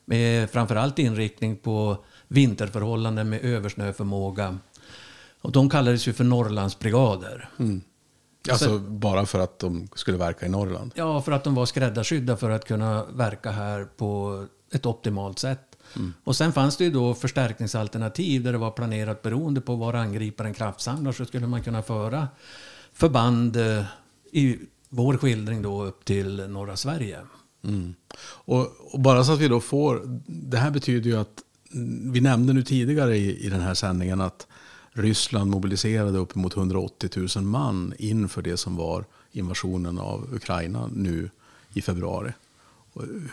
[0.05, 4.57] Med framförallt inriktning på vinterförhållanden med översnöförmåga.
[5.41, 7.49] Och de kallades ju för Norrlandsbrigader.
[8.49, 10.91] Alltså bara för att de skulle verka i Norrland?
[10.95, 15.77] Ja, för att de var skräddarsydda för att kunna verka här på ett optimalt sätt.
[15.95, 16.13] Mm.
[16.23, 20.53] Och sen fanns det ju då förstärkningsalternativ där det var planerat beroende på var angriparen
[20.53, 22.27] kraftsamlar så skulle man kunna föra
[22.93, 23.83] förband eh,
[24.31, 27.19] i vår skildring då upp till norra Sverige.
[27.63, 27.93] Mm.
[28.21, 31.43] Och, och, bara så att vi då får, det här betyder ju att,
[32.11, 34.47] vi nämnde nu tidigare i, i den här sändningen att
[34.93, 41.29] Ryssland mobiliserade uppemot 180 000 man inför det som var invasionen av Ukraina nu
[41.73, 42.31] i februari.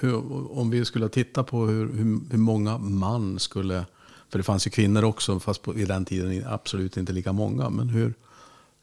[0.01, 0.14] Hur,
[0.59, 3.87] om vi skulle titta på hur, hur, hur, många man skulle,
[4.29, 7.71] för det fanns ju kvinnor också, fast på, i den tiden absolut inte lika många,
[7.71, 8.14] men hur,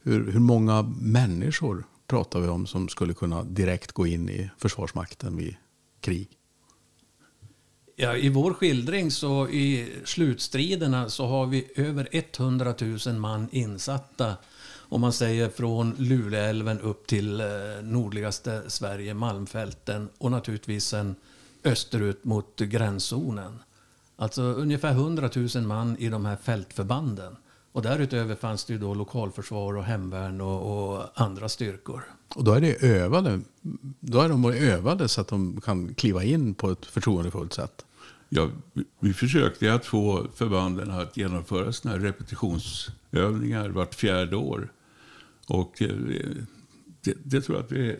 [0.02, 5.38] hur, hur många människor pratar vi om som skulle kunna direkt gå in i Försvarsmakten
[5.38, 5.56] vid
[6.02, 6.30] krig?
[7.98, 12.74] Ja, I vår skildring så i slutstriderna så har vi över 100
[13.06, 14.34] 000 man insatta.
[14.90, 17.48] Om man säger från Luleälven upp till eh,
[17.84, 21.16] nordligaste Sverige, Malmfälten och naturligtvis sen
[21.64, 23.60] österut mot gränszonen.
[24.16, 27.38] Alltså ungefär 100 000 man i de här fältförbanden.
[27.72, 32.15] Och därutöver fanns det ju då lokalförsvar och hemvärn och, och, andra styrkor.
[32.36, 33.42] Och då är det övade,
[34.00, 37.86] då är de övade så att de kan kliva in på ett förtroendefullt sätt?
[38.30, 38.50] Ja,
[39.00, 44.72] vi försökte att få förbanden att genomföra här repetitionsövningar vart fjärde år.
[45.48, 45.96] Och eh,
[47.02, 47.96] det, det, tror jag att vi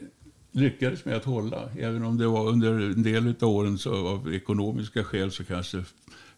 [0.52, 1.70] lyckades med att hålla.
[1.78, 5.84] Även om det var under en del av åren så av ekonomiska skäl så kanske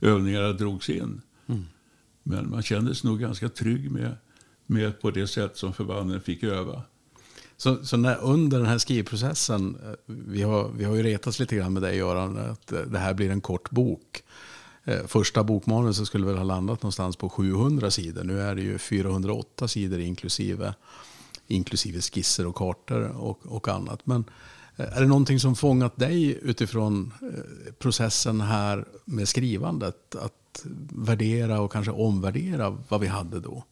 [0.02, 1.22] övningarna drogs in.
[1.48, 1.66] Mm.
[2.24, 4.16] Men man kände sig nog ganska trygg med,
[4.66, 6.84] med på det sätt som förbanden fick öva.
[7.58, 11.56] Så, så när, under den här skrivprocessen, eh, vi har, vi har ju retats lite
[11.56, 14.24] grann med dig Göran, att eh, det här blir en kort bok.
[14.84, 18.24] Eh, första bokmanuset skulle väl ha landat någonstans på 700 sidor.
[18.24, 20.74] Nu är det ju 408 sidor inklusive,
[21.48, 24.06] inklusive skisser och kartor och, och annat.
[24.06, 24.26] Men
[24.76, 27.14] är det någonting som fångat dig utifrån
[27.80, 30.16] processen här med skrivandet?
[30.16, 33.64] Att värdera och kanske omvärdera vad vi hade då?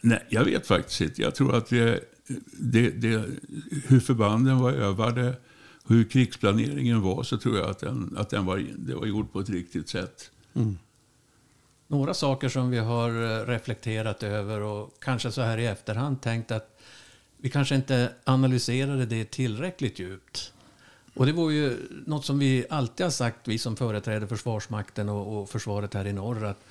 [0.00, 1.22] Nej, jag vet faktiskt inte.
[1.22, 2.04] Jag tror att det,
[2.52, 3.24] det, det,
[3.86, 5.36] hur förbanden var övade,
[5.86, 9.40] hur krigsplaneringen var, så tror jag att den, att den var, det var gjort på
[9.40, 10.30] ett riktigt sätt.
[10.54, 10.78] Mm.
[11.86, 16.50] Några saker som vi har eh, reflekterat över och kanske så här i efterhand tänkt
[16.50, 16.80] att
[17.36, 20.52] vi kanske inte analyserade det tillräckligt djupt.
[21.14, 25.40] Och det var ju något som vi alltid har sagt, vi som företräder Försvarsmakten och,
[25.40, 26.64] och försvaret här i norr, att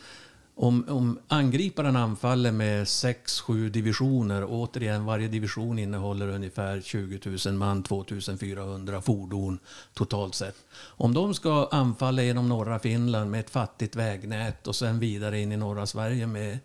[0.59, 7.83] om, om angriparen anfaller med 6-7 divisioner, återigen varje division innehåller ungefär 20 000 man,
[7.83, 9.59] 2400 fordon
[9.93, 10.55] totalt sett.
[10.79, 15.51] Om de ska anfalla genom norra Finland med ett fattigt vägnät och sen vidare in
[15.51, 16.59] i norra Sverige med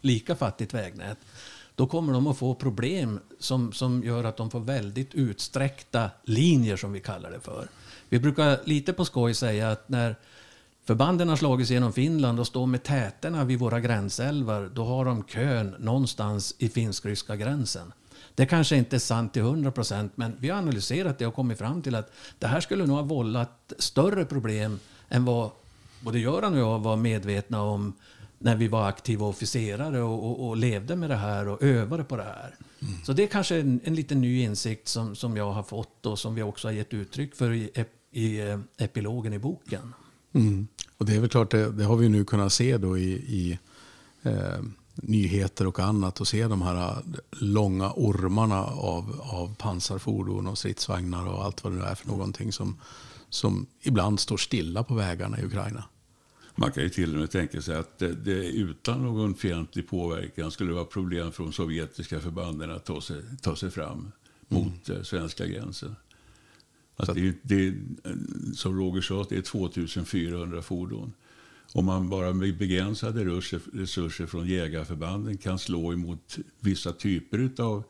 [0.00, 1.18] lika fattigt vägnät,
[1.74, 6.76] då kommer de att få problem som, som gör att de får väldigt utsträckta linjer
[6.76, 7.68] som vi kallar det för.
[8.08, 10.16] Vi brukar lite på skoj säga att när
[10.84, 14.70] Förbanden har slagits genom Finland och står med täterna vid våra gränsälvar.
[14.74, 17.92] Då har de kön någonstans i finsk-ryska gränsen.
[18.34, 21.58] Det kanske inte är sant till 100 procent, men vi har analyserat det och kommit
[21.58, 25.50] fram till att det här skulle nog ha vållat större problem än vad
[26.00, 27.92] både Göran och jag var medvetna om
[28.38, 32.16] när vi var aktiva officerare och, och, och levde med det här och övade på
[32.16, 32.54] det här.
[32.82, 33.04] Mm.
[33.04, 36.18] Så det är kanske en, en liten ny insikt som, som jag har fått och
[36.18, 39.94] som vi också har gett uttryck för i, i eh, epilogen i boken.
[40.32, 40.68] Mm.
[40.96, 43.58] Och det är väl klart, det, det, har vi nu kunnat se då i, i
[44.22, 44.62] eh,
[44.94, 46.98] nyheter och annat och se de här eh,
[47.30, 52.80] långa ormarna av, av pansarfordon och stridsvagnar och allt vad det är för någonting som,
[53.28, 55.84] som ibland står stilla på vägarna i Ukraina.
[56.54, 60.50] Man kan ju till och med tänka sig att det, det utan någon fientlig påverkan
[60.50, 64.12] skulle vara problem för de sovjetiska förbanden att ta sig, ta sig fram
[64.48, 65.04] mot mm.
[65.04, 65.96] svenska gränsen.
[67.00, 67.74] Alltså det, det,
[68.54, 71.12] som Roger sa, det är 2400 fordon.
[71.72, 73.24] Om man bara med begränsade
[73.72, 77.84] resurser från jägarförbanden kan slå emot vissa typer av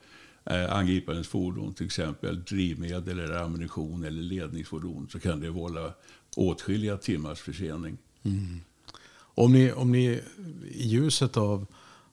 [0.44, 5.94] eh, angriparens fordon, till exempel drivmedel, eller ammunition eller ledningsfordon, så kan det vålla
[6.36, 7.98] åtskilliga timmars försening.
[8.22, 8.60] Mm.
[9.18, 10.20] Om, ni, om ni
[10.70, 11.66] i ljuset av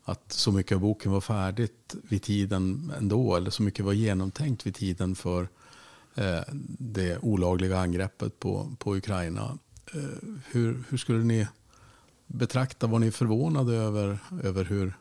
[0.04, 4.66] att så mycket av boken var färdigt vid tiden ändå, eller så mycket var genomtänkt
[4.66, 5.48] vid tiden för
[6.18, 6.44] Eh,
[6.80, 9.58] det olagliga angreppet på, på Ukraina.
[9.94, 11.48] Eh, hur, hur skulle ni
[12.28, 14.94] betrakta, var ni förvånade över, över hur,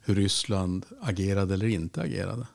[0.00, 2.46] hur Ryssland agerade eller inte agerade?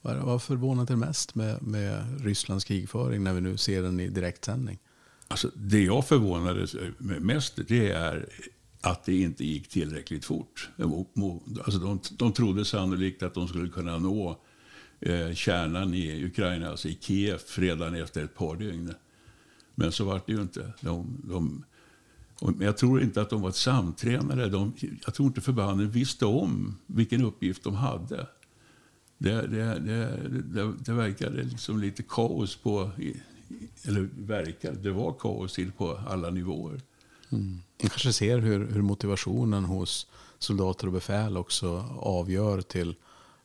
[0.00, 4.08] Vad, vad förvånade er mest med, med Rysslands krigföring när vi nu ser den i
[4.08, 4.78] direktsändning?
[5.28, 8.28] Alltså, det jag förvånades mest det är
[8.80, 10.70] att det inte gick tillräckligt fort.
[11.64, 14.40] Alltså de, de trodde sannolikt att de skulle kunna nå
[15.02, 18.94] eh, kärnan i Ukraina, alltså i Kiev, redan efter ett par dygn.
[19.74, 20.72] Men så var det ju inte.
[20.80, 21.64] De, de,
[22.40, 24.48] men jag tror inte att de var samtränade.
[24.48, 24.72] De,
[25.04, 28.26] jag tror inte förbanden visste om vilken uppgift de hade.
[29.18, 32.90] Det, det, det, det, det verkade liksom lite kaos på...
[33.84, 36.80] Eller verkade, det var kaos till på alla nivåer.
[37.30, 37.60] Mm.
[37.82, 40.06] Man kanske ser hur, hur motivationen hos
[40.38, 41.68] soldater och befäl också
[42.00, 42.94] avgör till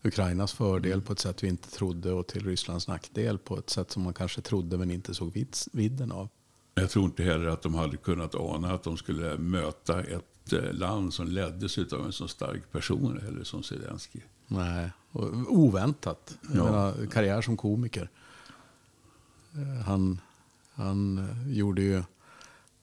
[0.03, 1.05] Ukrainas fördel mm.
[1.05, 4.13] på ett sätt vi inte trodde och till Rysslands nackdel på ett sätt som man
[4.13, 6.29] kanske trodde men inte såg vidden av.
[6.73, 10.73] Jag tror inte heller att de hade kunnat ana att de skulle möta ett eh,
[10.73, 14.19] land som leddes av en så stark person eller som Zelensky.
[14.47, 14.91] Nej,
[15.47, 16.37] oväntat.
[16.41, 16.63] Ja.
[16.63, 18.09] Menar, karriär som komiker.
[19.53, 20.21] Eh, han,
[20.73, 22.03] han, gjorde ju,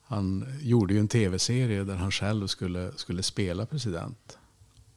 [0.04, 4.38] han gjorde ju en tv-serie där han själv skulle, skulle spela president.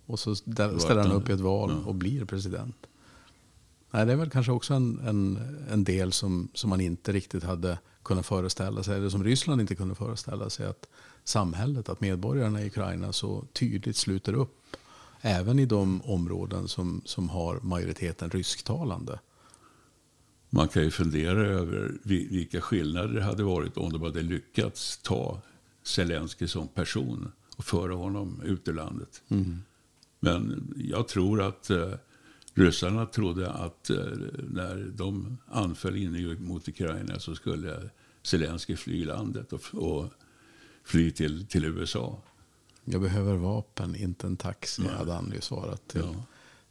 [0.08, 2.76] Och så ställer han upp i ett val och blir president.
[3.92, 5.40] Nej, det är väl kanske också en, en,
[5.72, 9.76] en del som, som man inte riktigt hade kunnat föreställa sig, eller som Ryssland inte
[9.76, 10.88] kunde föreställa sig, att
[11.24, 14.64] samhället, att medborgarna i Ukraina så tydligt sluter upp,
[15.22, 19.20] även i de områden som, som har majoriteten rysktalande.
[20.50, 25.42] Man kan ju fundera över vilka skillnader det hade varit om de hade lyckats ta
[25.84, 29.22] Zelensky som person och föra honom ut ur landet.
[29.28, 29.62] Mm.
[30.28, 31.94] Men jag tror att eh,
[32.54, 33.98] ryssarna trodde att eh,
[34.50, 37.90] när de anföll in mot Ukraina så skulle
[38.24, 40.06] Zelensky fly landet och, och
[40.84, 42.22] fly till, till USA.
[42.86, 44.98] Jag behöver vapen, inte en taxi, ja.
[44.98, 46.24] hade han ju svarat till, ja.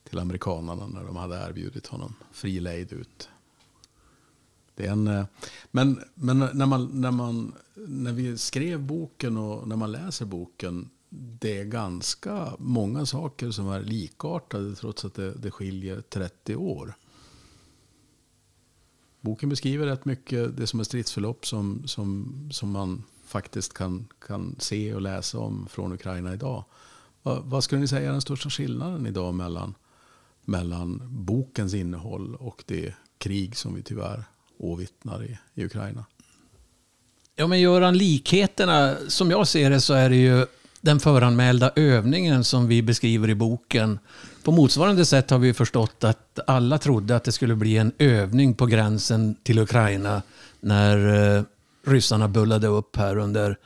[0.09, 3.29] till amerikanerna när de hade erbjudit honom fri lejd ut.
[4.75, 5.25] Det är en, eh,
[5.71, 10.91] men men när, man, när, man, när vi skrev boken och när man läser boken
[11.19, 16.95] det är ganska många saker som är likartade trots att det, det skiljer 30 år.
[19.21, 24.57] Boken beskriver rätt mycket det som är stridsförlopp som, som, som man faktiskt kan, kan
[24.59, 26.65] se och läsa om från Ukraina idag.
[27.23, 29.75] Vad, vad skulle ni säga är den största skillnaden idag mellan,
[30.45, 34.25] mellan bokens innehåll och det krig som vi tyvärr
[34.59, 36.05] åvittnar i, i Ukraina?
[37.35, 40.47] Ja, men Göran, likheterna, som jag ser det så är det ju
[40.87, 43.99] den föranmälda övningen som vi beskriver i boken.
[44.43, 48.55] På motsvarande sätt har vi förstått att alla trodde att det skulle bli en övning
[48.55, 50.23] på gränsen till Ukraina
[50.61, 51.43] när eh,
[51.87, 53.57] ryssarna bullade upp här under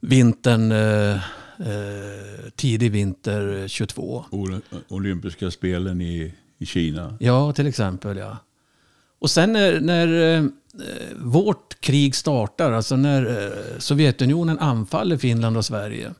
[0.00, 4.24] vintern, eh, eh, tidig vinter 22.
[4.88, 7.16] Olympiska spelen i, i Kina.
[7.20, 8.16] Ja, till exempel.
[8.16, 8.36] ja.
[9.18, 10.50] Och sen när, när
[11.16, 16.10] vårt krig startar, alltså när Sovjetunionen anfaller Finland och Sverige,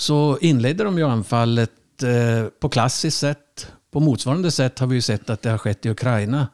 [0.00, 3.72] så inledde de ju anfallet eh, på klassiskt sätt.
[3.90, 6.48] På motsvarande sätt har vi ju sett att det har skett i Ukraina.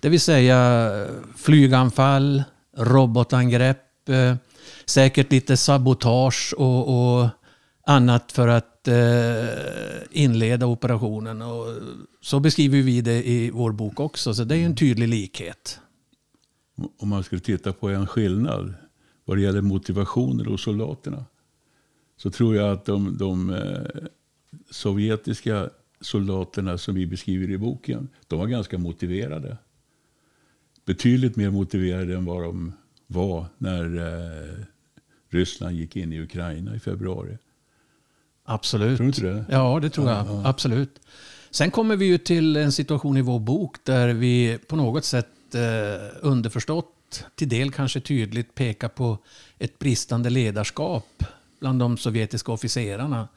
[0.00, 2.42] Det vill säga eh, flyganfall,
[2.76, 4.34] robotangrepp, eh,
[4.84, 7.28] säkert lite sabotage och, och
[7.86, 9.46] annat för att eh,
[10.10, 11.42] inleda operationen.
[11.42, 11.66] Och
[12.20, 15.80] så beskriver vi det i vår bok också, så det är ju en tydlig likhet.
[16.98, 18.74] Om man skulle titta på en skillnad
[19.24, 21.24] vad det gäller motivationen hos soldaterna
[22.22, 24.08] så tror jag att de, de eh,
[24.70, 29.56] sovjetiska soldaterna som vi beskriver i boken, de var ganska motiverade.
[30.84, 32.72] Betydligt mer motiverade än vad de
[33.06, 34.64] var när eh,
[35.28, 37.38] Ryssland gick in i Ukraina i februari.
[38.44, 38.96] Absolut.
[38.96, 39.44] Tror du inte det?
[39.50, 40.26] Ja, det tror jag.
[40.26, 40.42] Ja.
[40.44, 41.00] Absolut.
[41.50, 45.54] Sen kommer vi ju till en situation i vår bok där vi på något sätt
[45.54, 45.60] eh,
[46.20, 49.18] underförstått, till del kanske tydligt pekar på
[49.58, 51.24] ett bristande ledarskap
[51.62, 53.28] bland de sovjetiska officerarna.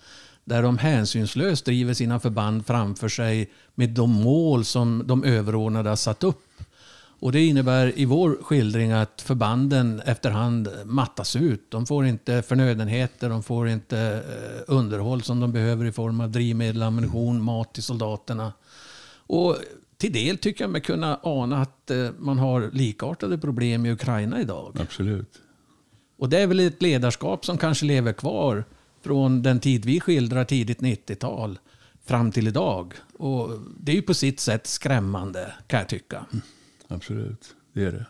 [0.46, 5.96] Där de hänsynslöst driver sina förband framför sig med de mål som de överordnade har
[5.96, 6.42] satt upp.
[7.20, 11.72] Och det innebär i vår skildring att förbanden efterhand mattas ut.
[11.72, 16.32] De får inte förnödenheter, de får inte eh, underhåll som de behöver i form av
[16.32, 18.54] drivmedel, ammunition, mat till soldaterna.
[19.28, 19.58] Och
[19.98, 24.42] till del tycker jag mig kunna ana att eh, man har likartade problem i Ukraina
[24.42, 24.78] idag.
[24.80, 25.42] Absolut.
[26.18, 28.64] Och det är väl ett ledarskap som kanske lever kvar
[29.02, 31.60] från den tid vi skildrar, tidigt 90-tal,
[32.06, 32.94] fram till idag.
[33.18, 33.50] Och
[33.80, 36.26] det är ju på sitt sätt skrämmande, kan jag tycka.
[36.34, 36.42] Mm,
[36.88, 38.06] absolut, det är det.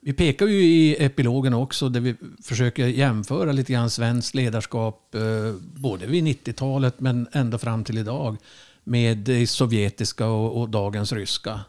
[0.00, 5.54] Vi pekar ju i epilogen också där vi försöker jämföra lite grann svenskt ledarskap, eh,
[5.60, 8.36] både vid 90-talet men ända fram till idag,
[8.84, 11.60] med det sovjetiska och, och dagens ryska.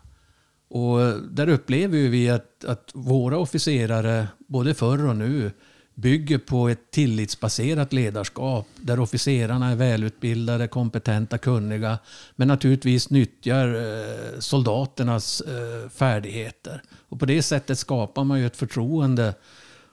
[0.68, 1.00] Och
[1.32, 5.52] där upplever vi att, att våra officerare, både förr och nu,
[5.96, 11.98] bygger på ett tillitsbaserat ledarskap där officerarna är välutbildade, kompetenta, kunniga
[12.36, 16.82] men naturligtvis nyttjar eh, soldaternas eh, färdigheter.
[17.10, 19.34] Och på det sättet skapar man ju ett förtroende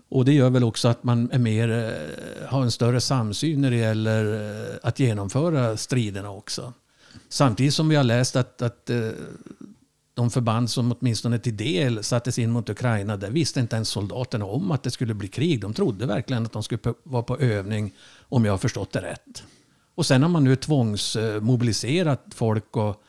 [0.08, 3.70] och det gör väl också att man är mer, eh, har en större samsyn när
[3.70, 6.72] det gäller att genomföra striderna också.
[7.28, 8.90] Samtidigt som vi har läst att, att
[10.14, 14.44] de förband som åtminstone till del sattes in mot Ukraina, där visste inte ens soldaterna
[14.44, 15.60] om att det skulle bli krig.
[15.60, 17.92] De trodde verkligen att de skulle vara på övning,
[18.28, 19.42] om jag har förstått det rätt.
[19.94, 23.02] Och sen har man nu tvångsmobiliserat folk och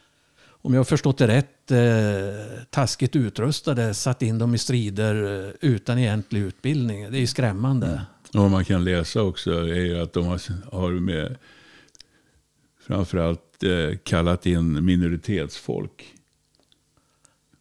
[0.65, 5.51] om jag har förstått det rätt, eh, taskigt utrustade, satt in dem i strider eh,
[5.61, 7.11] utan egentlig utbildning.
[7.11, 7.87] Det är ju skrämmande.
[7.87, 7.99] Mm.
[8.33, 10.25] Och vad man kan läsa också är ju att de
[10.71, 11.35] har med
[12.87, 16.12] framförallt eh, kallat in minoritetsfolk.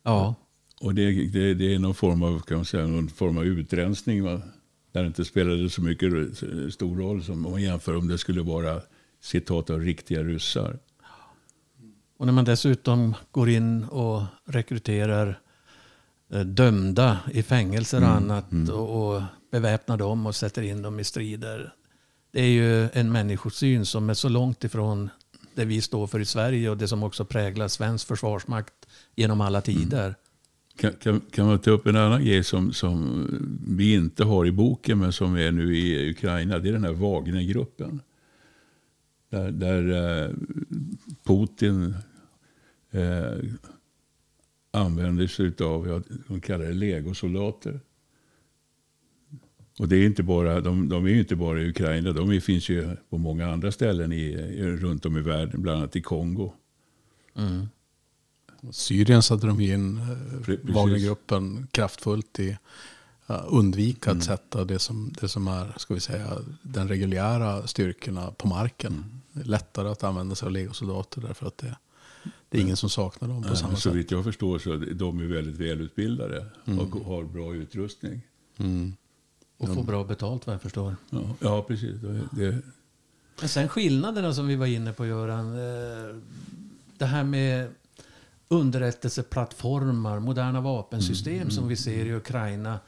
[0.03, 0.35] Ja.
[0.81, 4.25] Och det, det, det, är någon form av, kan man säga, någon form av utrensning.
[4.25, 4.43] Va?
[4.93, 6.13] Där det inte spelade så mycket
[6.75, 8.81] stor roll som om man jämför om det skulle vara
[9.21, 10.79] citat av riktiga ryssar.
[12.19, 15.41] Och när man dessutom går in och rekryterar
[16.33, 18.75] eh, dömda i fängelser och mm, annat mm.
[18.75, 21.75] Och, och beväpnar dem och sätter in dem i strider.
[22.31, 25.11] Det är ju en människosyn som är så långt ifrån
[25.55, 28.75] det vi står för i Sverige och det som också präglar svensk försvarsmakt
[29.15, 29.63] genom alla mm.
[29.63, 30.05] tider.
[30.05, 30.15] Mm.
[30.77, 33.27] Kan, kan, kan, man ta upp en annan grej som, som
[33.67, 36.59] vi inte har i boken men som är nu i Ukraina?
[36.59, 38.01] Det är den här Wagnergruppen.
[39.31, 40.31] Där, där eh,
[41.25, 41.95] Putin
[42.91, 43.39] eh,
[44.71, 47.81] använder sig av, ja, de kallar det legosoldater.
[49.79, 52.69] Och det är inte bara, de, de är ju inte bara i Ukraina, de finns
[52.69, 56.53] ju på många andra ställen i, runt om i världen, bland annat i Kongo.
[57.37, 57.69] Mm.
[58.71, 62.57] Syrien satte de in eh, Wagnergruppen kraftfullt i
[63.31, 64.19] uh, undvika mm.
[64.19, 68.93] att sätta det som, det som är ska vi säga, den reguljära styrkorna på marken.
[68.93, 69.49] Mm.
[69.49, 71.77] Lättare att använda sig av legosoldater därför att det,
[72.49, 73.83] det är ingen som saknar dem på Nej, samma sätt.
[73.83, 76.79] Så vitt jag förstår så är de väldigt välutbildade mm.
[76.79, 78.21] och har bra utrustning.
[78.57, 78.93] Mm.
[79.63, 80.97] Och får bra betalt vad jag förstår.
[81.11, 81.95] Ja, ja precis.
[82.31, 82.59] Det...
[83.41, 85.47] Men sen skillnaderna som vi var inne på Göran.
[85.47, 86.17] Eh,
[86.99, 87.71] det här med
[88.49, 92.79] underrättelseplattformar, moderna vapensystem mm, som vi ser i Ukraina.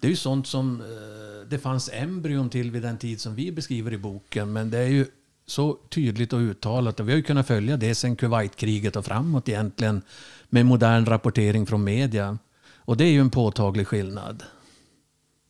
[0.00, 3.52] Det är ju sånt som eh, det fanns embryon till vid den tid som vi
[3.52, 4.52] beskriver i boken.
[4.52, 5.06] Men det är ju
[5.46, 7.00] så tydligt och uttalat.
[7.00, 10.02] Och vi har ju kunnat följa det sen Kuwaitkriget och framåt egentligen.
[10.48, 12.38] Med modern rapportering från media.
[12.76, 14.42] Och det är ju en påtaglig skillnad.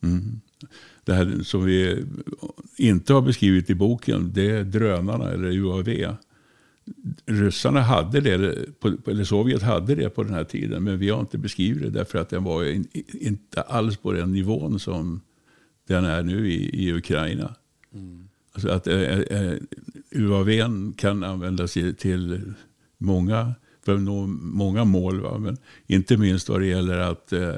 [0.03, 0.41] Mm.
[1.03, 2.05] Det här som vi
[2.77, 6.15] inte har beskrivit i boken, det är drönarna eller UAV.
[7.25, 8.33] Ryssarna hade det,
[9.07, 12.19] eller Sovjet hade det på den här tiden, men vi har inte beskrivit det därför
[12.19, 15.21] att den var inte alls på den nivån som
[15.87, 17.55] den är nu i, i Ukraina.
[17.93, 18.27] Mm.
[18.53, 19.53] Alltså att eh, eh,
[20.11, 20.49] UAV
[20.97, 22.53] kan användas till
[22.97, 23.53] många,
[23.85, 25.21] för att nå många mål.
[25.21, 25.37] Va?
[25.37, 25.57] Men
[25.87, 27.55] inte minst vad det gäller att eh,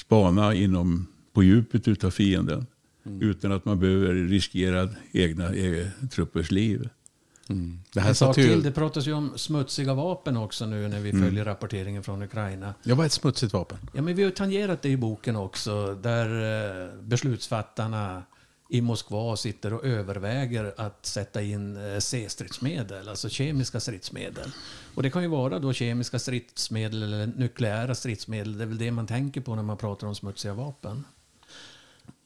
[0.00, 2.66] spana inom, på djupet av fienden.
[3.06, 3.22] Mm.
[3.22, 6.88] Utan att man behöver riskera egna, egna truppers liv.
[7.48, 7.80] Mm.
[7.92, 11.22] Det, här sak till, det pratas ju om smutsiga vapen också nu när vi mm.
[11.22, 12.74] följer rapporteringen från Ukraina.
[12.82, 13.78] Ja, vad är ett smutsigt vapen?
[13.92, 15.94] Ja, men vi har tangerat det i boken också.
[15.94, 16.26] Där
[16.86, 18.22] eh, beslutsfattarna
[18.72, 24.52] i Moskva sitter och överväger att sätta in eh, C-stridsmedel, alltså kemiska stridsmedel.
[24.94, 28.58] Och det kan ju vara då kemiska stridsmedel eller nukleära stridsmedel.
[28.58, 31.04] Det är väl det man tänker på när man pratar om smutsiga vapen.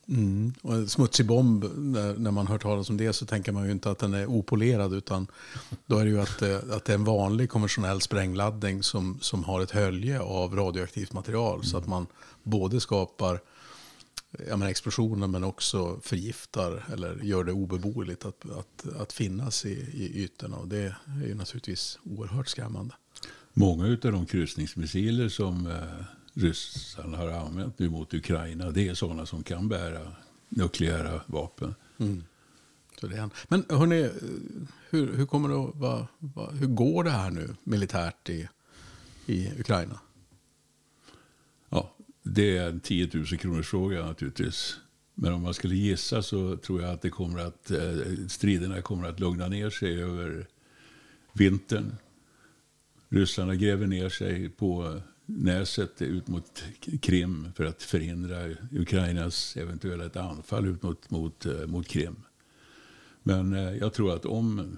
[0.08, 0.54] Mm.
[0.62, 3.72] Och en smutsig bomb, när, när man hör talas om det så tänker man ju
[3.72, 5.26] inte att den är opolerad utan
[5.86, 9.44] då är det ju att, eh, att det är en vanlig konventionell sprängladdning som, som
[9.44, 11.64] har ett hölje av radioaktivt material mm.
[11.64, 12.06] så att man
[12.42, 13.40] både skapar
[14.48, 19.72] ja, men explosioner men också förgiftar eller gör det obeboeligt att, att, att finnas i,
[19.92, 20.56] i ytorna.
[20.56, 22.94] Och det är ju naturligtvis oerhört skrämmande.
[23.52, 26.04] Många av de kryssningsmissiler som eh,
[26.34, 30.12] ryssarna har använt nu mot Ukraina det är sådana som kan bära
[30.48, 31.74] nukleära vapen.
[31.98, 32.24] Mm.
[33.00, 34.10] Så det är Men hörni,
[34.90, 38.48] hur, hur, kommer det att, va, va, hur går det här nu militärt i,
[39.26, 40.00] i Ukraina?
[42.26, 44.80] Det är en 10 000 kronors fråga naturligtvis.
[45.14, 49.08] Men om man skulle gissa så tror jag att det kommer att, eh, striderna kommer
[49.08, 50.46] att lugna ner sig över
[51.32, 51.96] vintern.
[53.08, 56.64] Ryssarna gräver ner sig på näset ut mot
[57.00, 62.16] Krim för att förhindra Ukrainas eventuella anfall ut mot, mot, eh, mot Krim.
[63.22, 64.76] Men eh, jag tror att om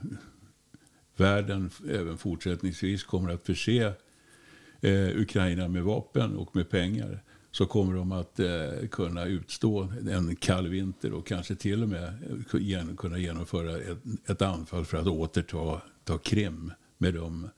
[1.16, 3.92] världen även fortsättningsvis kommer att förse
[5.16, 7.22] Ukraina med vapen och med pengar
[7.56, 12.14] så kommer de att eh, kunna utstå en kall vinter och kanske till och med
[12.52, 17.50] gen, kunna genomföra ett, ett, anfall för att återta ta Krim med de,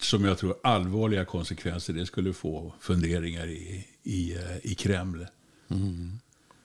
[0.00, 5.26] som jag tror, allvarliga konsekvenser det skulle få funderingar i, i, eh, i Kreml.
[5.68, 6.18] Mm.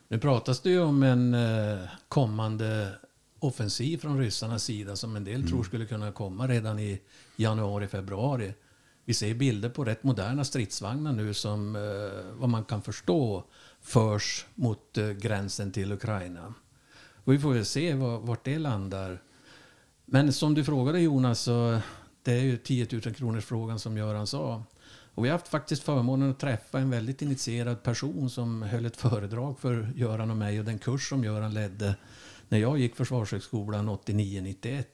[0.08, 2.88] Nu pratas det ju om en eh, kommande
[3.38, 5.48] offensiv från ryssarnas sida som en del mm.
[5.48, 7.00] tror skulle kunna komma redan i
[7.36, 8.54] januari, februari.
[9.04, 13.44] Vi ser bilder på rätt moderna stridsvagnar nu som, eh, vad man kan förstå,
[13.80, 16.54] förs mot eh, gränsen till Ukraina.
[17.24, 19.22] Och vi får väl se vart det landar.
[20.04, 21.80] Men som du frågade Jonas, så
[22.22, 24.64] det är ju 10 000 kronors frågan som Göran sa.
[25.14, 28.96] Och vi har haft faktiskt förmånen att träffa en väldigt initierad person som höll ett
[28.96, 31.96] föredrag för Göran och mig och den kurs som Göran ledde
[32.48, 34.84] när jag gick Försvarshögskolan 89-91.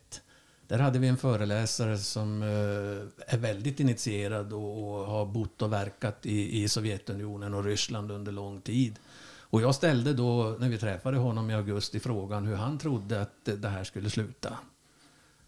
[0.69, 6.27] Där hade vi en föreläsare som eh, är väldigt initierad och har bott och verkat
[6.27, 8.99] i, Sovjetunionen och Ryssland under lång tid.
[9.41, 13.45] Och jag ställde då, när vi träffade honom i augusti, frågan hur han trodde att
[13.45, 14.59] det här skulle sluta.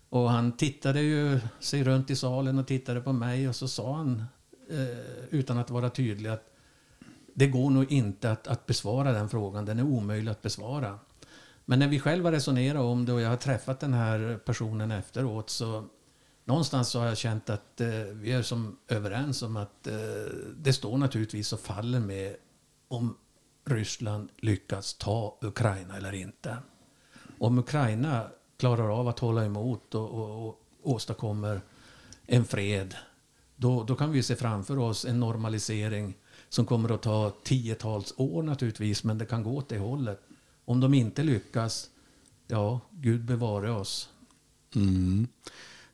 [0.08, 3.96] Och han tittade ju sig runt i salen och tittade på mig och så sa
[3.96, 4.24] han,
[4.70, 4.98] eh,
[5.30, 6.50] utan att vara tydlig, att
[7.34, 9.64] det går nog inte att, att besvara den frågan.
[9.64, 10.98] Den är omöjlig att besvara.
[11.70, 15.50] Men när vi själva resonerar om det och jag har träffat den här personen efteråt
[15.50, 15.84] så
[16.44, 19.94] någonstans så har jag känt att eh, vi är som överens om att eh,
[20.56, 22.36] det står naturligtvis och faller med
[22.88, 23.16] om
[23.64, 26.56] Ryssland lyckas ta Ukraina eller inte.
[27.38, 31.60] Om Ukraina klarar av att hålla emot och, och, och åstadkommer
[32.26, 32.94] en fred,
[33.56, 36.14] då, då kan vi se framför oss en normalisering
[36.48, 40.20] som kommer att ta tiotals år naturligtvis, men det kan gå åt det hållet.
[40.70, 41.90] Om de inte lyckas,
[42.46, 44.08] ja, Gud bevare oss.
[44.74, 45.28] Mm.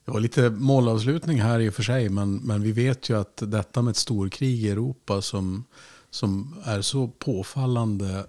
[0.05, 3.37] Det var lite målavslutning här i och för sig, men, men vi vet ju att
[3.37, 5.63] detta med ett storkrig i Europa som,
[6.09, 8.25] som är så påfallande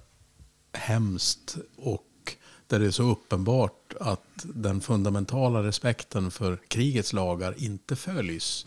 [0.73, 2.37] hemskt och
[2.67, 8.67] där det är så uppenbart att den fundamentala respekten för krigets lagar inte följs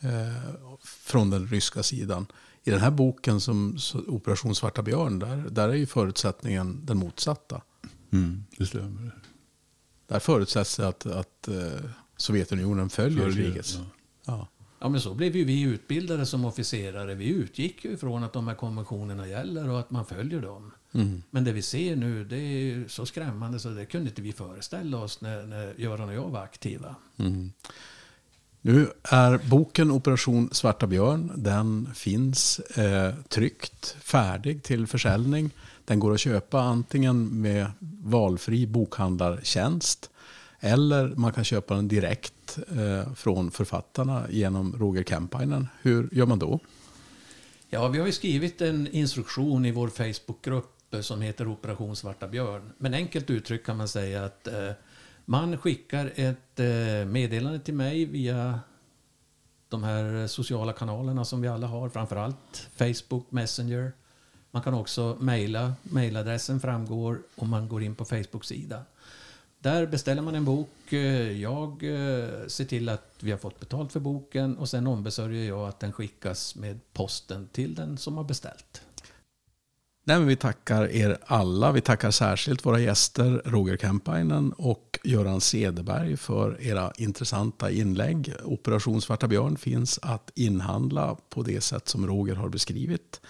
[0.00, 2.26] eh, från den ryska sidan.
[2.66, 7.62] I den här boken, som Operation Svarta Björn, där, där är ju förutsättningen den motsatta.
[8.12, 9.10] Mm, det stämmer.
[10.06, 13.74] Där förutsätts att, att uh, Sovjetunionen följer, följer kriget.
[13.74, 13.84] Ja.
[14.24, 14.48] ja.
[14.78, 14.88] Ja.
[14.88, 17.14] men så blev ju vi utbildade som officerare.
[17.14, 20.72] Vi utgick ju ifrån att de här konventionerna gäller och att man följer dem.
[20.92, 21.22] Mm.
[21.30, 24.98] Men det vi ser nu, det är så skrämmande så det kunde inte vi föreställa
[24.98, 26.96] oss när, när Göran och jag var aktiva.
[27.16, 27.52] Mm.
[28.66, 35.50] Nu är boken Operation Svarta Björn, den finns eh, tryckt, färdig till försäljning.
[35.84, 37.66] Den går att köpa antingen med
[38.02, 40.10] valfri bokhandlartjänst
[40.60, 45.68] eller man kan köpa den direkt eh, från författarna genom Roger Kempainen.
[45.82, 46.60] Hur gör man då?
[47.70, 52.28] Ja, vi har ju skrivit en instruktion i vår Facebookgrupp eh, som heter Operation Svarta
[52.28, 52.72] Björn.
[52.78, 54.70] Men enkelt uttryckt kan man säga att eh,
[55.28, 58.60] man skickar ett eh, meddelande till mig via
[59.68, 63.92] de här sociala kanalerna som vi alla har, framförallt Facebook, Messenger.
[64.50, 68.82] Man kan också mejla, mejladressen framgår om man går in på Facebook-sidan.
[69.58, 70.92] Där beställer man en bok.
[70.92, 75.48] Eh, jag eh, ser till att vi har fått betalt för boken och sen ombesörjer
[75.48, 78.82] jag att den skickas med posten till den som har beställt.
[80.08, 81.72] Nej, men vi tackar er alla.
[81.72, 88.34] Vi tackar särskilt våra gäster Roger Kempainen och Göran Cederberg för era intressanta inlägg.
[88.44, 93.20] Operation Svarta Björn finns att inhandla på det sätt som Roger har beskrivit.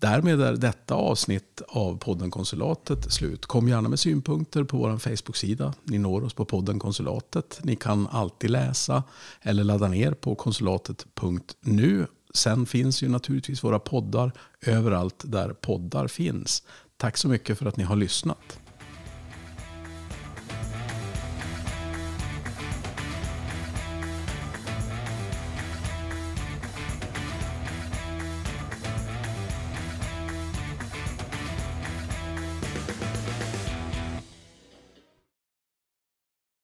[0.00, 3.46] Därmed är detta avsnitt av podden Konsulatet slut.
[3.46, 5.74] Kom gärna med synpunkter på vår Facebook-sida.
[5.84, 7.60] Ni når oss på podden Konsulatet.
[7.62, 9.02] Ni kan alltid läsa
[9.42, 16.62] eller ladda ner på konsulatet.nu Sen finns ju naturligtvis våra poddar överallt där poddar finns.
[16.96, 18.58] Tack så mycket för att ni har lyssnat.